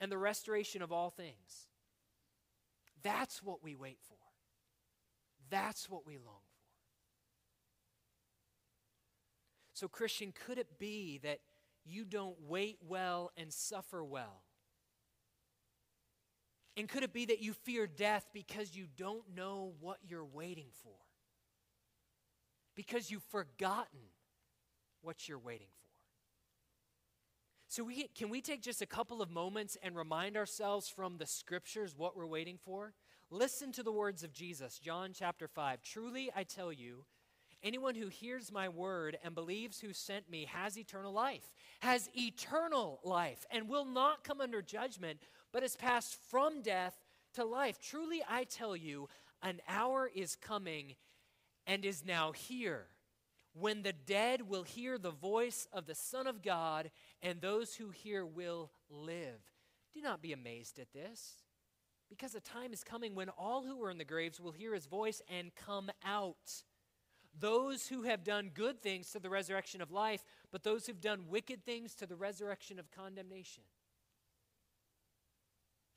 and 0.00 0.12
the 0.12 0.18
restoration 0.18 0.82
of 0.82 0.92
all 0.92 1.10
things. 1.10 1.68
That's 3.02 3.42
what 3.42 3.62
we 3.62 3.74
wait 3.74 3.98
for. 4.08 4.25
That's 5.50 5.88
what 5.88 6.06
we 6.06 6.14
long 6.14 6.24
for. 6.24 6.56
So, 9.74 9.88
Christian, 9.88 10.32
could 10.32 10.56
it 10.56 10.78
be 10.78 11.18
that 11.22 11.40
you 11.84 12.04
don't 12.04 12.36
wait 12.48 12.78
well 12.86 13.30
and 13.36 13.52
suffer 13.52 14.02
well? 14.02 14.42
And 16.78 16.88
could 16.88 17.02
it 17.02 17.12
be 17.12 17.26
that 17.26 17.40
you 17.40 17.52
fear 17.52 17.86
death 17.86 18.26
because 18.32 18.74
you 18.74 18.86
don't 18.96 19.24
know 19.34 19.74
what 19.80 19.98
you're 20.06 20.24
waiting 20.24 20.68
for? 20.82 20.96
Because 22.74 23.10
you've 23.10 23.24
forgotten 23.24 24.00
what 25.02 25.28
you're 25.28 25.38
waiting 25.38 25.68
for. 25.82 25.90
So, 27.68 27.84
we, 27.84 28.08
can 28.14 28.30
we 28.30 28.40
take 28.40 28.62
just 28.62 28.80
a 28.80 28.86
couple 28.86 29.20
of 29.20 29.30
moments 29.30 29.76
and 29.82 29.94
remind 29.94 30.38
ourselves 30.38 30.88
from 30.88 31.18
the 31.18 31.26
scriptures 31.26 31.94
what 31.94 32.16
we're 32.16 32.26
waiting 32.26 32.58
for? 32.64 32.94
Listen 33.30 33.72
to 33.72 33.82
the 33.82 33.92
words 33.92 34.22
of 34.22 34.32
Jesus, 34.32 34.78
John 34.78 35.10
chapter 35.12 35.48
5. 35.48 35.82
Truly, 35.82 36.30
I 36.36 36.44
tell 36.44 36.72
you, 36.72 37.04
anyone 37.60 37.96
who 37.96 38.06
hears 38.06 38.52
my 38.52 38.68
word 38.68 39.18
and 39.24 39.34
believes 39.34 39.80
who 39.80 39.92
sent 39.92 40.30
me 40.30 40.46
has 40.52 40.78
eternal 40.78 41.12
life, 41.12 41.50
has 41.80 42.08
eternal 42.16 43.00
life, 43.02 43.44
and 43.50 43.68
will 43.68 43.84
not 43.84 44.22
come 44.22 44.40
under 44.40 44.62
judgment, 44.62 45.18
but 45.52 45.62
has 45.62 45.74
passed 45.74 46.16
from 46.30 46.62
death 46.62 46.96
to 47.34 47.44
life. 47.44 47.80
Truly, 47.80 48.22
I 48.28 48.44
tell 48.44 48.76
you, 48.76 49.08
an 49.42 49.60
hour 49.68 50.08
is 50.14 50.36
coming 50.36 50.94
and 51.66 51.84
is 51.84 52.04
now 52.04 52.30
here 52.30 52.86
when 53.54 53.82
the 53.82 53.92
dead 53.92 54.48
will 54.48 54.62
hear 54.62 54.98
the 54.98 55.10
voice 55.10 55.66
of 55.72 55.86
the 55.86 55.94
Son 55.96 56.28
of 56.28 56.42
God, 56.42 56.90
and 57.22 57.40
those 57.40 57.74
who 57.74 57.90
hear 57.90 58.24
will 58.24 58.70
live. 58.88 59.40
Do 59.94 60.00
not 60.00 60.22
be 60.22 60.32
amazed 60.32 60.78
at 60.78 60.92
this, 60.92 61.42
because 62.08 62.34
a 62.34 62.40
time 62.40 62.72
is 62.72 62.84
coming 62.84 63.14
when 63.14 63.28
all 63.30 63.62
who 63.62 63.82
are 63.82 63.90
in 63.90 63.98
the 63.98 64.04
graves 64.04 64.40
will 64.40 64.52
hear 64.52 64.74
his 64.74 64.86
voice 64.86 65.22
and 65.28 65.54
come 65.54 65.90
out. 66.04 66.62
Those 67.38 67.88
who 67.88 68.02
have 68.02 68.24
done 68.24 68.50
good 68.54 68.82
things 68.82 69.10
to 69.10 69.18
the 69.18 69.28
resurrection 69.28 69.80
of 69.82 69.90
life, 69.90 70.24
but 70.50 70.62
those 70.62 70.86
who've 70.86 71.00
done 71.00 71.28
wicked 71.28 71.64
things 71.64 71.94
to 71.96 72.06
the 72.06 72.16
resurrection 72.16 72.78
of 72.78 72.90
condemnation. 72.90 73.64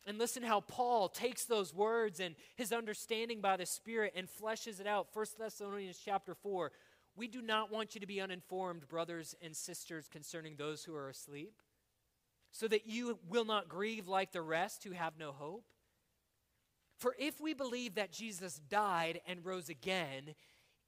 And 0.05 0.17
listen 0.17 0.43
how 0.43 0.61
Paul 0.61 1.07
takes 1.07 1.45
those 1.45 1.73
words 1.73 2.19
and 2.19 2.35
his 2.55 2.71
understanding 2.71 3.41
by 3.41 3.57
the 3.57 3.65
Spirit 3.65 4.13
and 4.15 4.27
fleshes 4.27 4.79
it 4.79 4.87
out. 4.87 5.07
1 5.13 5.25
Thessalonians 5.37 5.99
chapter 6.03 6.33
4 6.33 6.71
we 7.19 7.27
do 7.27 7.41
not 7.41 7.69
want 7.69 7.95
you 7.95 8.01
to 8.01 8.07
be 8.07 8.21
uninformed, 8.21 8.87
brothers 8.87 9.35
and 9.41 9.53
sisters, 9.53 10.07
concerning 10.07 10.55
those 10.55 10.85
who 10.85 10.95
are 10.95 11.09
asleep, 11.09 11.61
so 12.49 12.65
that 12.69 12.87
you 12.87 13.19
will 13.27 13.43
not 13.43 13.67
grieve 13.67 14.07
like 14.07 14.31
the 14.31 14.41
rest 14.41 14.85
who 14.85 14.91
have 14.91 15.17
no 15.19 15.33
hope. 15.33 15.65
For 16.99 17.15
if 17.17 17.39
we 17.39 17.53
believe 17.53 17.95
that 17.95 18.11
Jesus 18.11 18.59
died 18.69 19.21
and 19.25 19.45
rose 19.45 19.69
again, 19.69 20.35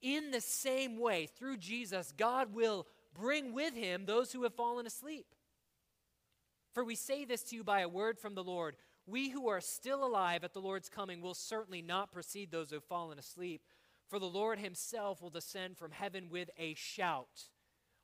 in 0.02 0.30
the 0.30 0.40
same 0.40 0.98
way, 0.98 1.26
through 1.26 1.56
Jesus, 1.56 2.12
God 2.16 2.54
will 2.54 2.86
bring 3.14 3.54
with 3.54 3.74
him 3.74 4.04
those 4.04 4.32
who 4.32 4.42
have 4.42 4.54
fallen 4.54 4.86
asleep. 4.86 5.26
For 6.74 6.84
we 6.84 6.94
say 6.94 7.24
this 7.24 7.42
to 7.44 7.56
you 7.56 7.64
by 7.64 7.80
a 7.80 7.88
word 7.88 8.18
from 8.18 8.34
the 8.34 8.44
Lord. 8.44 8.76
We 9.06 9.30
who 9.30 9.48
are 9.48 9.60
still 9.60 10.04
alive 10.04 10.44
at 10.44 10.52
the 10.52 10.60
Lord's 10.60 10.88
coming 10.88 11.20
will 11.20 11.34
certainly 11.34 11.82
not 11.82 12.12
precede 12.12 12.50
those 12.50 12.70
who 12.70 12.76
have 12.76 12.84
fallen 12.84 13.18
asleep. 13.18 13.62
For 14.08 14.18
the 14.18 14.26
Lord 14.26 14.58
himself 14.58 15.22
will 15.22 15.30
descend 15.30 15.78
from 15.78 15.92
heaven 15.92 16.28
with 16.30 16.50
a 16.58 16.74
shout, 16.74 17.48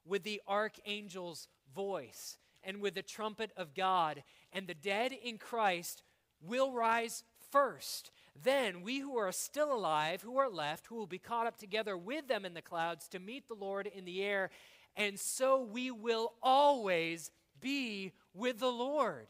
with 0.06 0.22
the 0.22 0.40
archangel's 0.46 1.48
voice, 1.74 2.38
and 2.64 2.80
with 2.80 2.94
the 2.94 3.02
trumpet 3.02 3.52
of 3.56 3.74
God, 3.74 4.22
and 4.52 4.66
the 4.66 4.74
dead 4.74 5.12
in 5.12 5.38
Christ 5.38 6.02
will 6.40 6.72
rise 6.72 7.24
first. 7.50 8.10
Then 8.40 8.82
we 8.82 8.98
who 8.98 9.16
are 9.16 9.32
still 9.32 9.72
alive, 9.72 10.22
who 10.22 10.38
are 10.38 10.48
left, 10.50 10.86
who 10.86 10.94
will 10.94 11.06
be 11.06 11.18
caught 11.18 11.46
up 11.46 11.58
together 11.58 11.96
with 11.96 12.28
them 12.28 12.44
in 12.44 12.54
the 12.54 12.62
clouds 12.62 13.08
to 13.08 13.18
meet 13.18 13.48
the 13.48 13.54
Lord 13.54 13.86
in 13.86 14.04
the 14.04 14.22
air, 14.22 14.50
and 14.96 15.18
so 15.18 15.60
we 15.62 15.90
will 15.90 16.32
always 16.42 17.30
be 17.60 18.12
with 18.34 18.58
the 18.58 18.70
Lord. 18.70 19.26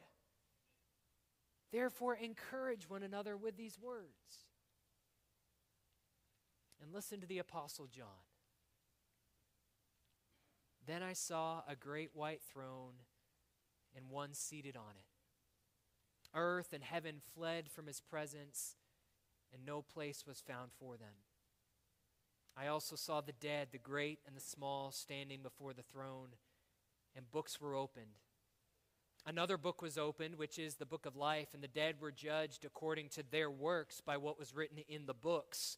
Therefore, 1.72 2.14
encourage 2.14 2.88
one 2.88 3.02
another 3.02 3.36
with 3.36 3.56
these 3.56 3.78
words. 3.80 4.46
And 6.82 6.92
listen 6.92 7.20
to 7.20 7.26
the 7.26 7.38
Apostle 7.38 7.86
John. 7.86 8.06
Then 10.86 11.02
I 11.02 11.12
saw 11.12 11.62
a 11.68 11.76
great 11.76 12.10
white 12.14 12.40
throne 12.42 12.94
and 13.94 14.08
one 14.08 14.32
seated 14.32 14.76
on 14.76 14.94
it. 14.96 15.17
Earth 16.34 16.72
and 16.72 16.82
heaven 16.82 17.16
fled 17.34 17.70
from 17.70 17.86
his 17.86 18.00
presence, 18.00 18.76
and 19.52 19.64
no 19.64 19.82
place 19.82 20.24
was 20.26 20.40
found 20.40 20.70
for 20.78 20.96
them. 20.96 21.14
I 22.56 22.66
also 22.66 22.96
saw 22.96 23.20
the 23.20 23.32
dead, 23.32 23.68
the 23.70 23.78
great 23.78 24.18
and 24.26 24.36
the 24.36 24.40
small, 24.40 24.90
standing 24.90 25.42
before 25.42 25.72
the 25.72 25.82
throne, 25.82 26.30
and 27.14 27.30
books 27.30 27.60
were 27.60 27.74
opened. 27.74 28.18
Another 29.26 29.56
book 29.58 29.82
was 29.82 29.98
opened, 29.98 30.36
which 30.36 30.58
is 30.58 30.76
the 30.76 30.86
book 30.86 31.06
of 31.06 31.14
life, 31.14 31.48
and 31.52 31.62
the 31.62 31.68
dead 31.68 31.96
were 32.00 32.10
judged 32.10 32.64
according 32.64 33.10
to 33.10 33.22
their 33.22 33.50
works 33.50 34.00
by 34.00 34.16
what 34.16 34.38
was 34.38 34.54
written 34.54 34.78
in 34.88 35.06
the 35.06 35.14
books. 35.14 35.76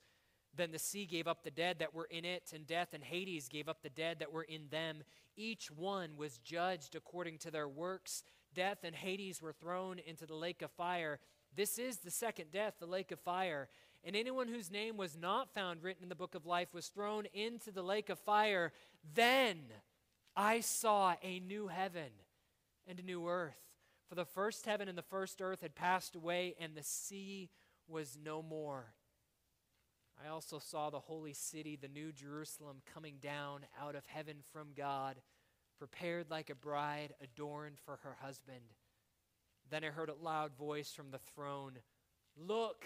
Then 0.54 0.72
the 0.72 0.78
sea 0.78 1.06
gave 1.06 1.28
up 1.28 1.42
the 1.42 1.50
dead 1.50 1.78
that 1.78 1.94
were 1.94 2.06
in 2.06 2.24
it, 2.24 2.52
and 2.54 2.66
death 2.66 2.92
and 2.92 3.04
Hades 3.04 3.48
gave 3.48 3.68
up 3.68 3.82
the 3.82 3.90
dead 3.90 4.18
that 4.18 4.32
were 4.32 4.42
in 4.42 4.68
them. 4.70 5.02
Each 5.36 5.70
one 5.70 6.16
was 6.16 6.38
judged 6.38 6.94
according 6.94 7.38
to 7.38 7.50
their 7.50 7.68
works. 7.68 8.24
Death 8.54 8.78
and 8.84 8.94
Hades 8.94 9.40
were 9.40 9.52
thrown 9.52 9.98
into 9.98 10.26
the 10.26 10.34
lake 10.34 10.62
of 10.62 10.70
fire. 10.72 11.20
This 11.54 11.78
is 11.78 11.98
the 11.98 12.10
second 12.10 12.52
death, 12.52 12.74
the 12.78 12.86
lake 12.86 13.12
of 13.12 13.20
fire. 13.20 13.68
And 14.04 14.16
anyone 14.16 14.48
whose 14.48 14.70
name 14.70 14.96
was 14.96 15.16
not 15.16 15.52
found 15.52 15.82
written 15.82 16.02
in 16.02 16.08
the 16.08 16.14
book 16.14 16.34
of 16.34 16.46
life 16.46 16.72
was 16.72 16.88
thrown 16.88 17.26
into 17.34 17.70
the 17.70 17.82
lake 17.82 18.08
of 18.08 18.18
fire. 18.18 18.72
Then 19.14 19.58
I 20.34 20.60
saw 20.60 21.14
a 21.22 21.40
new 21.40 21.68
heaven 21.68 22.10
and 22.86 22.98
a 22.98 23.04
new 23.04 23.28
earth. 23.28 23.58
For 24.08 24.14
the 24.14 24.24
first 24.24 24.66
heaven 24.66 24.88
and 24.88 24.98
the 24.98 25.02
first 25.02 25.40
earth 25.40 25.60
had 25.60 25.74
passed 25.74 26.16
away, 26.16 26.56
and 26.58 26.74
the 26.74 26.82
sea 26.82 27.50
was 27.86 28.18
no 28.22 28.42
more. 28.42 28.94
I 30.24 30.28
also 30.28 30.58
saw 30.58 30.90
the 30.90 30.98
holy 30.98 31.32
city, 31.32 31.76
the 31.76 31.88
new 31.88 32.12
Jerusalem, 32.12 32.82
coming 32.92 33.16
down 33.22 33.60
out 33.80 33.94
of 33.94 34.06
heaven 34.06 34.38
from 34.52 34.68
God, 34.76 35.16
prepared 35.81 36.31
like 36.31 36.51
a 36.51 36.55
bride 36.55 37.14
adorned 37.23 37.79
for 37.87 37.99
her 38.03 38.14
husband. 38.21 38.75
Then 39.71 39.83
I 39.83 39.87
heard 39.87 40.11
a 40.11 40.14
loud 40.14 40.55
voice 40.55 40.93
from 40.93 41.11
the 41.11 41.19
throne 41.35 41.79
Look, 42.37 42.85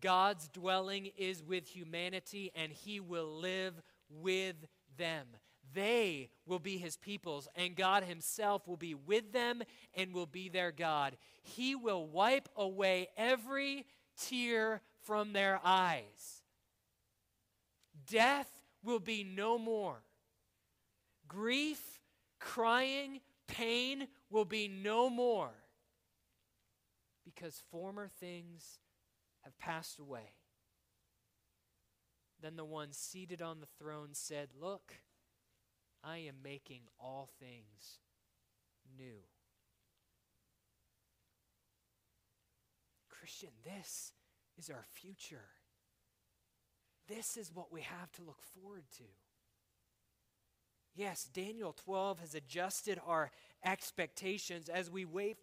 God's 0.00 0.48
dwelling 0.48 1.10
is 1.16 1.42
with 1.42 1.66
humanity, 1.66 2.52
and 2.54 2.72
he 2.72 3.00
will 3.00 3.40
live 3.40 3.74
with 4.08 4.54
them. 4.96 5.26
They 5.74 6.30
will 6.46 6.60
be 6.60 6.78
his 6.78 6.96
peoples, 6.96 7.48
and 7.56 7.74
God 7.74 8.04
himself 8.04 8.68
will 8.68 8.76
be 8.76 8.94
with 8.94 9.32
them 9.32 9.62
and 9.94 10.14
will 10.14 10.26
be 10.26 10.48
their 10.48 10.70
God. 10.70 11.16
He 11.42 11.74
will 11.74 12.06
wipe 12.06 12.48
away 12.56 13.08
every 13.16 13.84
tear 14.16 14.80
from 15.02 15.32
their 15.32 15.60
eyes 15.64 16.42
Death 18.06 18.50
will 18.82 19.00
be 19.00 19.24
no 19.24 19.58
more. 19.58 20.02
Grief, 21.26 21.97
crying, 22.38 23.20
pain 23.46 24.08
will 24.30 24.44
be 24.44 24.68
no 24.68 25.10
more 25.10 25.50
because 27.24 27.62
former 27.70 28.08
things 28.08 28.78
have 29.42 29.58
passed 29.58 29.98
away. 29.98 30.32
Then 32.40 32.56
the 32.56 32.64
one 32.64 32.92
seated 32.92 33.42
on 33.42 33.60
the 33.60 33.66
throne 33.78 34.10
said, 34.12 34.48
Look, 34.60 34.94
I 36.04 36.18
am 36.18 36.36
making 36.42 36.82
all 37.00 37.28
things 37.40 37.98
new. 38.96 39.22
Christian, 43.08 43.50
this 43.64 44.12
is 44.56 44.70
our 44.70 44.84
future. 44.88 45.50
This 47.08 47.36
is 47.36 47.50
what 47.52 47.72
we 47.72 47.80
have 47.80 48.12
to 48.12 48.22
look 48.22 48.42
forward 48.54 48.84
to. 48.98 49.04
Yes, 50.98 51.28
Daniel 51.32 51.76
12 51.84 52.18
has 52.18 52.34
adjusted 52.34 53.00
our 53.06 53.30
expectations 53.64 54.68
as 54.68 54.90
we 54.90 55.04
wait, 55.04 55.36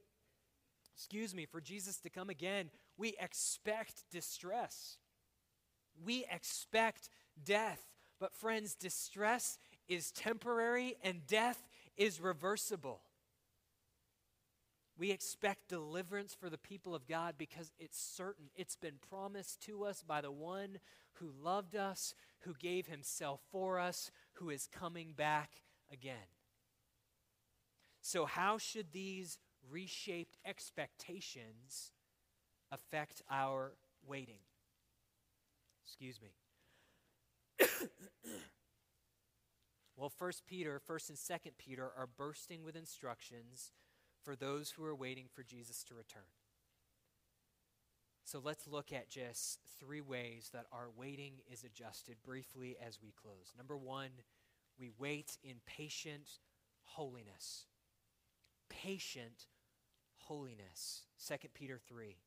excuse 0.94 1.34
me, 1.34 1.46
for 1.46 1.62
Jesus 1.62 1.96
to 2.00 2.10
come 2.10 2.30
again. 2.30 2.70
We 2.98 3.16
expect 3.22 4.04
distress. 4.12 4.98
We 6.04 6.26
expect 6.30 7.08
death. 7.42 7.80
But, 8.20 8.36
friends, 8.36 8.76
distress 8.76 9.58
is 9.88 10.12
temporary 10.12 10.98
and 11.02 11.26
death 11.26 11.64
is 11.96 12.20
reversible. 12.20 13.00
We 14.98 15.12
expect 15.12 15.70
deliverance 15.70 16.34
for 16.34 16.50
the 16.50 16.58
people 16.58 16.94
of 16.94 17.08
God 17.08 17.36
because 17.38 17.72
it's 17.80 17.98
certain. 17.98 18.48
It's 18.58 18.76
been 18.76 19.00
promised 19.10 19.62
to 19.68 19.86
us 19.86 20.04
by 20.06 20.20
the 20.20 20.32
one 20.32 20.80
who 21.14 21.32
loved 21.42 21.78
us, 21.78 22.14
who 22.42 22.54
gave 22.54 22.88
himself 22.88 23.40
for 23.52 23.80
us, 23.80 24.12
who 24.36 24.50
is 24.50 24.68
coming 24.68 25.14
back 25.16 25.52
again. 25.92 26.30
So, 28.02 28.26
how 28.26 28.58
should 28.58 28.92
these 28.92 29.40
reshaped 29.70 30.38
expectations 30.46 31.92
affect 32.72 33.22
our 33.30 33.74
waiting? 34.06 34.40
Excuse 35.86 36.20
me. 36.22 36.30
well, 39.96 40.10
First 40.10 40.46
Peter, 40.46 40.80
First 40.80 41.10
and 41.10 41.18
Second 41.18 41.54
Peter 41.58 41.92
are 41.98 42.08
bursting 42.08 42.64
with 42.64 42.76
instructions 42.76 43.72
for 44.24 44.36
those 44.36 44.72
who 44.72 44.84
are 44.84 44.96
waiting 44.96 45.26
for 45.32 45.44
Jesus 45.44 45.84
to 45.86 45.96
return. 45.96 46.24
So 48.26 48.42
let's 48.44 48.68
look 48.68 48.92
at 48.92 49.08
just 49.08 49.60
three 49.80 50.02
ways 50.02 50.50
that 50.52 50.66
our 50.72 50.88
waiting 50.98 51.34
is 51.52 51.64
adjusted 51.64 52.16
briefly 52.26 52.76
as 52.86 53.00
we 53.00 53.12
close. 53.12 53.54
Number 53.56 53.78
one, 53.78 54.10
we 54.80 54.90
wait 54.98 55.38
in 55.44 55.58
patient 55.68 56.40
holiness. 56.82 57.68
Patient 58.68 59.46
holiness. 60.18 61.04
2 61.28 61.36
Peter 61.54 61.80
3. 61.88 62.18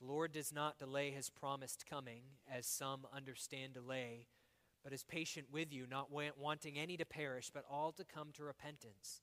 The 0.00 0.06
Lord 0.06 0.30
does 0.32 0.52
not 0.52 0.78
delay 0.78 1.10
his 1.10 1.28
promised 1.28 1.84
coming, 1.84 2.22
as 2.50 2.64
some 2.64 3.00
understand 3.12 3.74
delay, 3.74 4.28
but 4.84 4.92
is 4.92 5.02
patient 5.02 5.48
with 5.52 5.72
you, 5.72 5.84
not 5.90 6.12
wanting 6.12 6.78
any 6.78 6.96
to 6.96 7.04
perish, 7.04 7.50
but 7.52 7.64
all 7.68 7.90
to 7.92 8.04
come 8.04 8.28
to 8.34 8.44
repentance. 8.44 9.20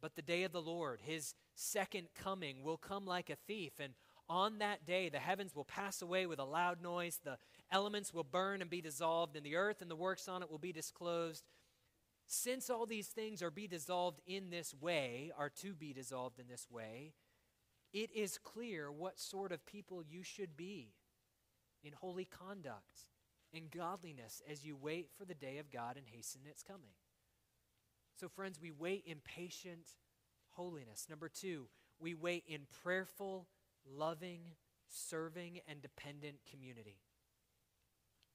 But 0.00 0.16
the 0.16 0.22
day 0.22 0.42
of 0.42 0.52
the 0.52 0.62
Lord, 0.62 1.00
his 1.02 1.34
second 1.54 2.08
coming, 2.14 2.62
will 2.62 2.78
come 2.78 3.04
like 3.06 3.28
a 3.30 3.36
thief, 3.36 3.74
and 3.78 3.92
on 4.28 4.58
that 4.58 4.86
day 4.86 5.08
the 5.08 5.18
heavens 5.18 5.54
will 5.54 5.64
pass 5.64 6.02
away 6.02 6.26
with 6.26 6.38
a 6.38 6.44
loud 6.44 6.82
noise, 6.82 7.20
the 7.22 7.38
elements 7.70 8.12
will 8.12 8.24
burn 8.24 8.60
and 8.60 8.70
be 8.70 8.80
dissolved, 8.80 9.36
and 9.36 9.44
the 9.44 9.56
earth 9.56 9.82
and 9.82 9.90
the 9.90 9.96
works 9.96 10.28
on 10.28 10.42
it 10.42 10.50
will 10.50 10.58
be 10.58 10.72
disclosed. 10.72 11.44
Since 12.26 12.70
all 12.70 12.86
these 12.86 13.08
things 13.08 13.42
are 13.42 13.50
be 13.50 13.66
dissolved 13.66 14.20
in 14.26 14.50
this 14.50 14.74
way, 14.74 15.30
are 15.36 15.50
to 15.60 15.74
be 15.74 15.92
dissolved 15.92 16.38
in 16.38 16.48
this 16.48 16.66
way, 16.70 17.12
it 17.92 18.10
is 18.14 18.38
clear 18.38 18.90
what 18.90 19.20
sort 19.20 19.52
of 19.52 19.66
people 19.66 20.02
you 20.02 20.22
should 20.22 20.56
be 20.56 20.94
in 21.82 21.92
holy 21.92 22.24
conduct 22.24 23.06
in 23.52 23.64
godliness 23.74 24.42
as 24.50 24.64
you 24.64 24.74
wait 24.76 25.10
for 25.16 25.24
the 25.24 25.34
day 25.34 25.58
of 25.58 25.70
God 25.70 25.96
and 25.96 26.06
hasten 26.06 26.40
its 26.48 26.62
coming. 26.62 26.90
So, 28.18 28.28
friends, 28.28 28.58
we 28.60 28.70
wait 28.70 29.04
in 29.06 29.18
patient 29.24 29.86
holiness. 30.50 31.06
Number 31.08 31.28
two, 31.28 31.68
we 32.00 32.14
wait 32.14 32.44
in 32.48 32.62
prayerful, 32.82 33.46
loving, 33.90 34.40
serving, 34.88 35.60
and 35.68 35.80
dependent 35.80 36.36
community. 36.50 36.98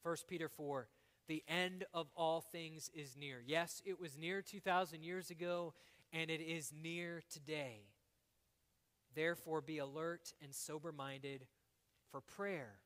1 0.04 0.16
Peter 0.28 0.50
4 0.50 0.88
The 1.28 1.44
end 1.48 1.86
of 1.94 2.08
all 2.16 2.42
things 2.42 2.90
is 2.94 3.16
near. 3.18 3.42
Yes, 3.46 3.82
it 3.86 4.00
was 4.00 4.18
near 4.18 4.42
2,000 4.42 5.04
years 5.04 5.30
ago, 5.30 5.74
and 6.12 6.30
it 6.30 6.42
is 6.42 6.72
near 6.72 7.22
today. 7.32 7.84
Therefore, 9.16 9.62
be 9.62 9.80
alert 9.80 10.34
and 10.42 10.54
sober 10.54 10.92
minded 10.92 11.48
for 12.12 12.22
prayer. 12.22 12.80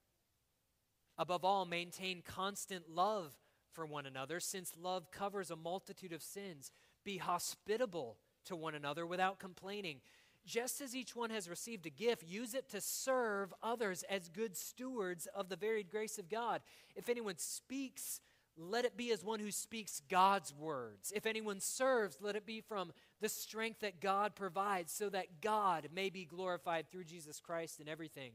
Above 1.18 1.46
all, 1.46 1.66
maintain 1.66 2.24
constant 2.26 2.90
love 2.90 3.38
for 3.72 3.86
one 3.86 4.06
another, 4.06 4.40
since 4.40 4.74
love 4.80 5.12
covers 5.12 5.52
a 5.52 5.56
multitude 5.56 6.14
of 6.14 6.22
sins. 6.22 6.72
Be 7.04 7.18
hospitable 7.18 8.18
to 8.46 8.56
one 8.56 8.76
another 8.76 9.06
without 9.06 9.40
complaining. 9.40 10.02
Just 10.46 10.82
as 10.82 10.96
each 10.96 11.16
one 11.16 11.30
has 11.30 11.50
received 11.50 11.86
a 11.86 11.90
gift, 11.90 12.24
use 12.24 12.54
it 12.54 12.70
to 12.70 12.82
serve 12.82 13.54
others 13.64 14.04
as 14.10 14.28
good 14.28 14.58
stewards 14.58 15.28
of 15.34 15.48
the 15.48 15.56
varied 15.56 15.90
grace 15.90 16.18
of 16.18 16.30
God. 16.30 16.62
If 16.96 17.08
anyone 17.08 17.38
speaks, 17.38 18.20
let 18.58 18.84
it 18.86 18.98
be 18.98 19.12
as 19.12 19.24
one 19.24 19.40
who 19.40 19.52
speaks 19.52 20.02
God's 20.10 20.54
words. 20.54 21.14
If 21.16 21.26
anyone 21.26 21.60
serves, 21.60 22.18
let 22.20 22.36
it 22.36 22.46
be 22.46 22.60
from 22.60 22.92
the 23.22 23.30
strength 23.30 23.80
that 23.80 24.02
God 24.02 24.36
provides, 24.36 24.92
so 24.92 25.10
that 25.10 25.42
God 25.42 25.88
may 25.96 26.10
be 26.10 26.26
glorified 26.26 26.92
through 26.92 27.06
Jesus 27.06 27.40
Christ 27.40 27.80
in 27.80 27.88
everything. 27.88 28.34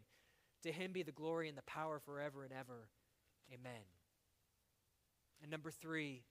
To 0.62 0.72
him 0.72 0.92
be 0.92 1.02
the 1.02 1.12
glory 1.12 1.48
and 1.48 1.58
the 1.58 1.62
power 1.62 2.00
forever 2.00 2.42
and 2.42 2.52
ever. 2.52 2.88
Amen. 3.52 3.82
And 5.42 5.50
number 5.50 5.70
three, 5.70 6.24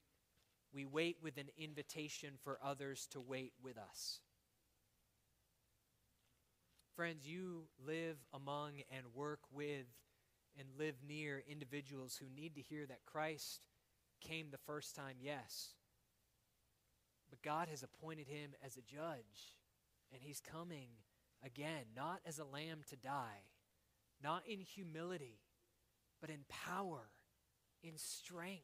we 0.74 0.86
wait 0.86 1.18
with 1.22 1.38
an 1.38 1.50
invitation 1.58 2.34
for 2.44 2.60
others 2.64 3.08
to 3.12 3.22
wait 3.22 3.54
with 3.64 3.78
us. 3.78 4.20
Friends, 6.98 7.28
you 7.28 7.66
live 7.86 8.18
among 8.34 8.72
and 8.92 9.06
work 9.14 9.42
with 9.54 9.86
and 10.58 10.68
live 10.80 10.96
near 11.08 11.44
individuals 11.48 12.20
who 12.20 12.26
need 12.36 12.56
to 12.56 12.62
hear 12.62 12.88
that 12.88 13.06
Christ 13.06 13.62
came 14.20 14.48
the 14.50 14.58
first 14.58 14.96
time, 14.96 15.18
yes. 15.22 15.76
But 17.30 17.44
God 17.44 17.68
has 17.70 17.84
appointed 17.84 18.26
him 18.26 18.56
as 18.66 18.78
a 18.78 18.82
judge, 18.82 19.54
and 20.12 20.24
he's 20.24 20.40
coming 20.40 20.88
again, 21.46 21.84
not 21.96 22.20
as 22.26 22.40
a 22.40 22.44
lamb 22.44 22.80
to 22.90 22.96
die, 22.96 23.46
not 24.24 24.42
in 24.48 24.60
humility, 24.60 25.38
but 26.20 26.32
in 26.32 26.46
power, 26.50 27.12
in 27.84 27.96
strength 27.98 28.64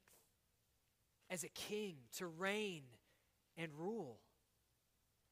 as 1.29 1.43
a 1.43 1.49
king 1.49 1.97
to 2.17 2.25
reign 2.25 2.81
and 3.55 3.71
rule. 3.77 4.21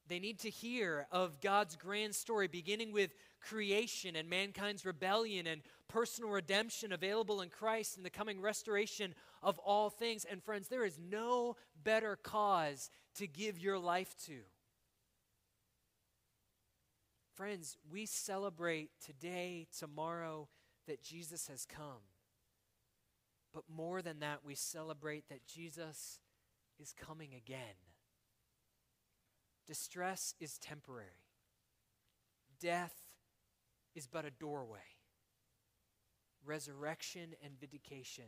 They 0.08 0.18
need 0.18 0.40
to 0.40 0.50
hear 0.50 1.06
of 1.10 1.40
God's 1.40 1.76
grand 1.76 2.14
story, 2.14 2.48
beginning 2.48 2.92
with 2.92 3.14
creation 3.40 4.16
and 4.16 4.28
mankind's 4.28 4.84
rebellion 4.84 5.46
and 5.46 5.62
personal 5.88 6.30
redemption 6.30 6.92
available 6.92 7.40
in 7.40 7.48
Christ 7.48 7.96
and 7.96 8.04
the 8.04 8.10
coming 8.10 8.40
restoration 8.40 9.14
of 9.42 9.58
all 9.58 9.90
things. 9.90 10.24
And 10.24 10.42
friends, 10.42 10.68
there 10.68 10.84
is 10.84 10.98
no 10.98 11.56
better 11.82 12.16
cause 12.16 12.90
to 13.16 13.26
give 13.26 13.58
your 13.58 13.78
life 13.78 14.14
to. 14.26 14.40
Friends, 17.34 17.76
we 17.90 18.06
celebrate 18.06 18.90
today, 19.04 19.66
tomorrow, 19.78 20.48
that 20.86 21.02
Jesus 21.02 21.48
has 21.48 21.64
come. 21.64 22.02
But 23.54 23.64
more 23.68 24.02
than 24.02 24.20
that, 24.20 24.40
we 24.44 24.54
celebrate 24.54 25.28
that 25.28 25.46
Jesus 25.46 26.18
is 26.80 26.94
coming 26.98 27.34
again. 27.34 27.58
Distress 29.66 30.34
is 30.40 30.58
temporary, 30.58 31.26
death 32.60 32.94
is 33.94 34.06
but 34.06 34.24
a 34.24 34.30
doorway. 34.30 34.80
Resurrection 36.44 37.34
and 37.44 37.60
vindication 37.60 38.24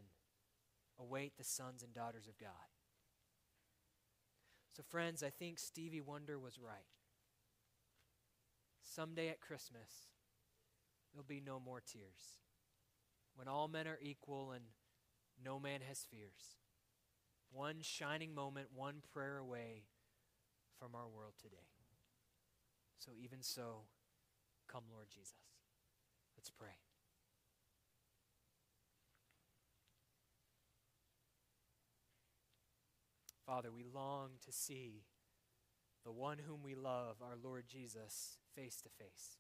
await 1.01 1.37
the 1.37 1.43
sons 1.43 1.83
and 1.83 1.93
daughters 1.93 2.29
of 2.29 2.39
God. 2.39 2.51
So, 4.77 4.83
friends, 4.83 5.23
I 5.23 5.31
think 5.31 5.59
Stevie 5.59 6.01
Wonder 6.01 6.39
was 6.39 6.59
right. 6.59 6.87
Someday 8.83 9.29
at 9.29 9.41
Christmas, 9.41 10.11
there'll 11.13 11.25
be 11.25 11.43
no 11.45 11.59
more 11.59 11.81
tears. 11.81 12.39
When 13.35 13.49
all 13.49 13.67
men 13.67 13.89
are 13.89 13.99
equal 14.01 14.53
and 14.53 14.65
no 15.45 15.59
man 15.59 15.81
has 15.89 16.07
fears. 16.09 16.59
One 17.51 17.77
shining 17.81 18.35
moment, 18.35 18.69
one 18.75 19.03
prayer 19.13 19.39
away 19.39 19.85
from 20.85 20.95
our 20.95 21.09
world 21.09 21.33
today. 21.41 21.65
So, 22.99 23.13
even 23.19 23.43
so, 23.43 23.85
come, 24.71 24.83
Lord 24.93 25.07
Jesus. 25.09 25.33
Let's 26.37 26.51
pray. 26.51 26.77
Father, 33.47 33.73
we 33.73 33.83
long 33.83 34.33
to 34.45 34.53
see 34.53 35.05
the 36.05 36.13
one 36.13 36.37
whom 36.47 36.63
we 36.63 36.75
love, 36.75 37.17
our 37.23 37.37
Lord 37.43 37.65
Jesus, 37.67 38.37
face 38.55 38.83
to 38.83 38.91
face. 38.91 39.39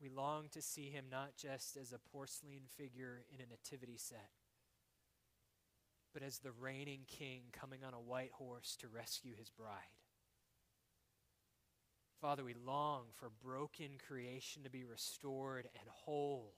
We 0.00 0.08
long 0.08 0.48
to 0.50 0.60
see 0.60 0.90
him 0.90 1.04
not 1.08 1.36
just 1.36 1.76
as 1.76 1.92
a 1.92 2.00
porcelain 2.10 2.62
figure 2.76 3.22
in 3.32 3.40
a 3.40 3.46
nativity 3.46 3.96
set, 3.96 4.30
but 6.14 6.22
as 6.22 6.38
the 6.38 6.52
reigning 6.52 7.00
king 7.08 7.42
coming 7.52 7.80
on 7.84 7.92
a 7.92 8.00
white 8.00 8.30
horse 8.32 8.76
to 8.80 8.88
rescue 8.88 9.34
his 9.36 9.50
bride. 9.50 9.98
Father, 12.20 12.44
we 12.44 12.54
long 12.54 13.02
for 13.12 13.30
broken 13.42 13.98
creation 14.08 14.62
to 14.62 14.70
be 14.70 14.84
restored 14.84 15.68
and 15.78 15.88
whole. 15.90 16.54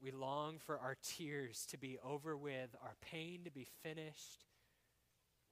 We 0.00 0.10
long 0.10 0.58
for 0.58 0.78
our 0.78 0.96
tears 1.00 1.66
to 1.70 1.78
be 1.78 1.98
over 2.02 2.36
with, 2.36 2.74
our 2.82 2.96
pain 3.02 3.42
to 3.44 3.50
be 3.50 3.68
finished. 3.82 4.46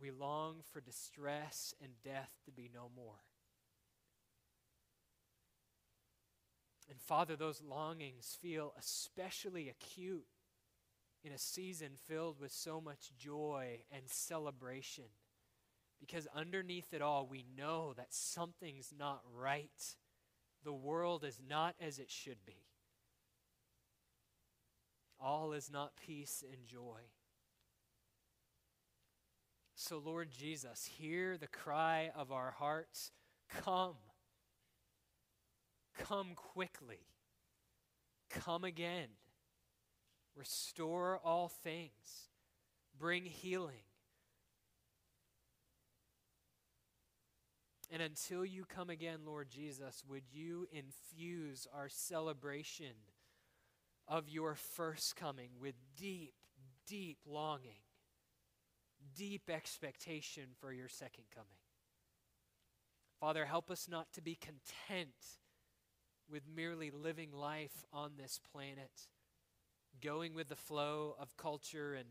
We 0.01 0.11
long 0.11 0.63
for 0.73 0.81
distress 0.81 1.75
and 1.81 1.93
death 2.03 2.33
to 2.47 2.51
be 2.51 2.71
no 2.75 2.91
more. 2.97 3.21
And 6.89 6.99
Father, 7.01 7.37
those 7.37 7.63
longings 7.63 8.37
feel 8.43 8.75
especially 8.77 9.69
acute 9.69 10.27
in 11.23 11.33
a 11.33 11.39
season 11.39 11.91
filled 12.09 12.41
with 12.41 12.53
so 12.53 12.81
much 12.81 13.11
joy 13.19 13.81
and 13.93 14.03
celebration. 14.07 15.05
Because 16.01 16.27
underneath 16.35 16.95
it 16.95 17.03
all, 17.03 17.27
we 17.27 17.45
know 17.57 17.93
that 17.97 18.15
something's 18.15 18.93
not 18.97 19.21
right. 19.37 19.97
The 20.65 20.73
world 20.73 21.25
is 21.25 21.39
not 21.47 21.75
as 21.81 21.99
it 21.99 22.11
should 22.11 22.45
be. 22.47 22.67
All 25.21 25.53
is 25.53 25.71
not 25.71 25.93
peace 25.97 26.43
and 26.51 26.67
joy. 26.67 27.01
So, 29.75 29.99
Lord 29.99 30.31
Jesus, 30.31 30.89
hear 30.99 31.37
the 31.37 31.47
cry 31.47 32.11
of 32.17 32.33
our 32.33 32.51
hearts 32.51 33.13
Come. 33.51 33.97
Come 35.99 36.29
quickly. 36.35 37.07
Come 38.31 38.65
again. 38.65 39.09
Restore 40.37 41.21
all 41.25 41.49
things. 41.49 42.29
Bring 42.99 43.25
healing. 43.25 43.85
And 47.93 48.01
until 48.01 48.45
you 48.45 48.65
come 48.65 48.89
again, 48.89 49.21
Lord 49.27 49.51
Jesus, 49.51 50.05
would 50.09 50.23
you 50.33 50.69
infuse 50.71 51.67
our 51.75 51.89
celebration 51.89 52.95
of 54.07 54.29
your 54.29 54.55
first 54.55 55.17
coming 55.17 55.51
with 55.61 55.75
deep, 55.97 56.35
deep 56.87 57.19
longing, 57.27 57.81
deep 59.17 59.51
expectation 59.51 60.45
for 60.61 60.73
your 60.73 60.89
second 60.89 61.25
coming? 61.35 61.49
Father, 63.19 63.45
help 63.45 63.71
us 63.71 63.89
not 63.91 64.13
to 64.13 64.23
be 64.23 64.37
content 64.37 65.09
with 66.31 66.43
merely 66.55 66.91
living 66.91 67.33
life 67.33 67.85
on 67.93 68.13
this 68.17 68.41
planet, 68.53 69.09
going 70.01 70.35
with 70.35 70.49
the 70.49 70.57
flow 70.57 71.15
of 71.19 71.37
culture 71.37 71.95
and 71.95 72.09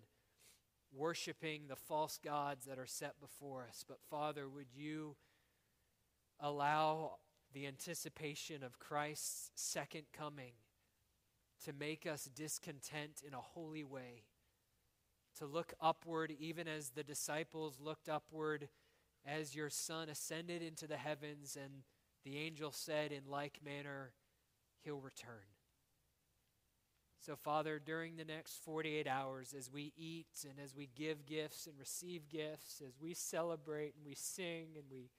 worshiping 0.92 1.64
the 1.68 1.76
false 1.76 2.18
gods 2.24 2.66
that 2.66 2.80
are 2.80 2.88
set 2.88 3.20
before 3.20 3.66
us. 3.68 3.84
But 3.88 4.00
Father, 4.10 4.48
would 4.50 4.74
you 4.74 5.16
allow 6.40 7.18
the 7.54 7.68
anticipation 7.68 8.64
of 8.64 8.80
Christ's 8.80 9.52
second 9.56 10.04
coming 10.14 10.54
to 11.66 11.74
make 11.74 12.08
us 12.08 12.30
discontent 12.34 13.22
in 13.28 13.34
a 13.34 13.42
holy 13.42 13.84
way, 13.84 14.24
to 15.38 15.46
look 15.46 15.74
upward, 15.82 16.34
even 16.40 16.68
as 16.68 16.92
the 16.92 17.04
disciples 17.04 17.80
looked 17.82 18.08
upward 18.08 18.70
as 19.26 19.56
your 19.56 19.70
Son 19.70 20.10
ascended 20.10 20.62
into 20.62 20.88
the 20.88 20.98
heavens 20.98 21.58
and 21.62 21.84
the 22.24 22.38
angel 22.38 22.72
said, 22.72 23.12
in 23.12 23.24
like 23.30 23.60
manner, 23.64 24.14
he'll 24.84 25.02
return. 25.02 25.59
So, 27.20 27.36
Father, 27.36 27.82
during 27.86 28.16
the 28.16 28.24
next 28.24 28.64
48 28.64 29.06
hours, 29.06 29.54
as 29.58 29.70
we 29.70 29.92
eat 29.98 30.46
and 30.50 30.54
as 30.64 30.74
we 30.74 30.90
give 30.96 31.26
gifts 31.26 31.68
and 31.68 31.78
receive 31.78 32.30
gifts, 32.30 32.82
as 32.86 32.94
we 33.00 33.14
celebrate 33.14 33.94
and 33.96 34.06
we 34.06 34.16
sing 34.16 34.68
and 34.76 34.86
we 34.90 35.10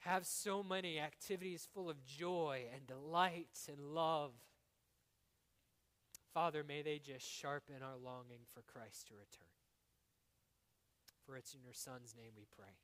have 0.00 0.26
so 0.26 0.62
many 0.62 1.00
activities 1.00 1.66
full 1.72 1.88
of 1.88 2.04
joy 2.04 2.64
and 2.74 2.86
delight 2.86 3.58
and 3.68 3.94
love, 3.94 4.32
Father, 6.34 6.62
may 6.62 6.82
they 6.82 6.98
just 6.98 7.26
sharpen 7.26 7.76
our 7.82 7.96
longing 7.96 8.40
for 8.52 8.62
Christ 8.62 9.08
to 9.08 9.14
return. 9.14 9.48
For 11.24 11.36
it's 11.36 11.54
in 11.54 11.62
your 11.62 11.74
Son's 11.74 12.14
name 12.16 12.32
we 12.36 12.44
pray. 12.54 12.74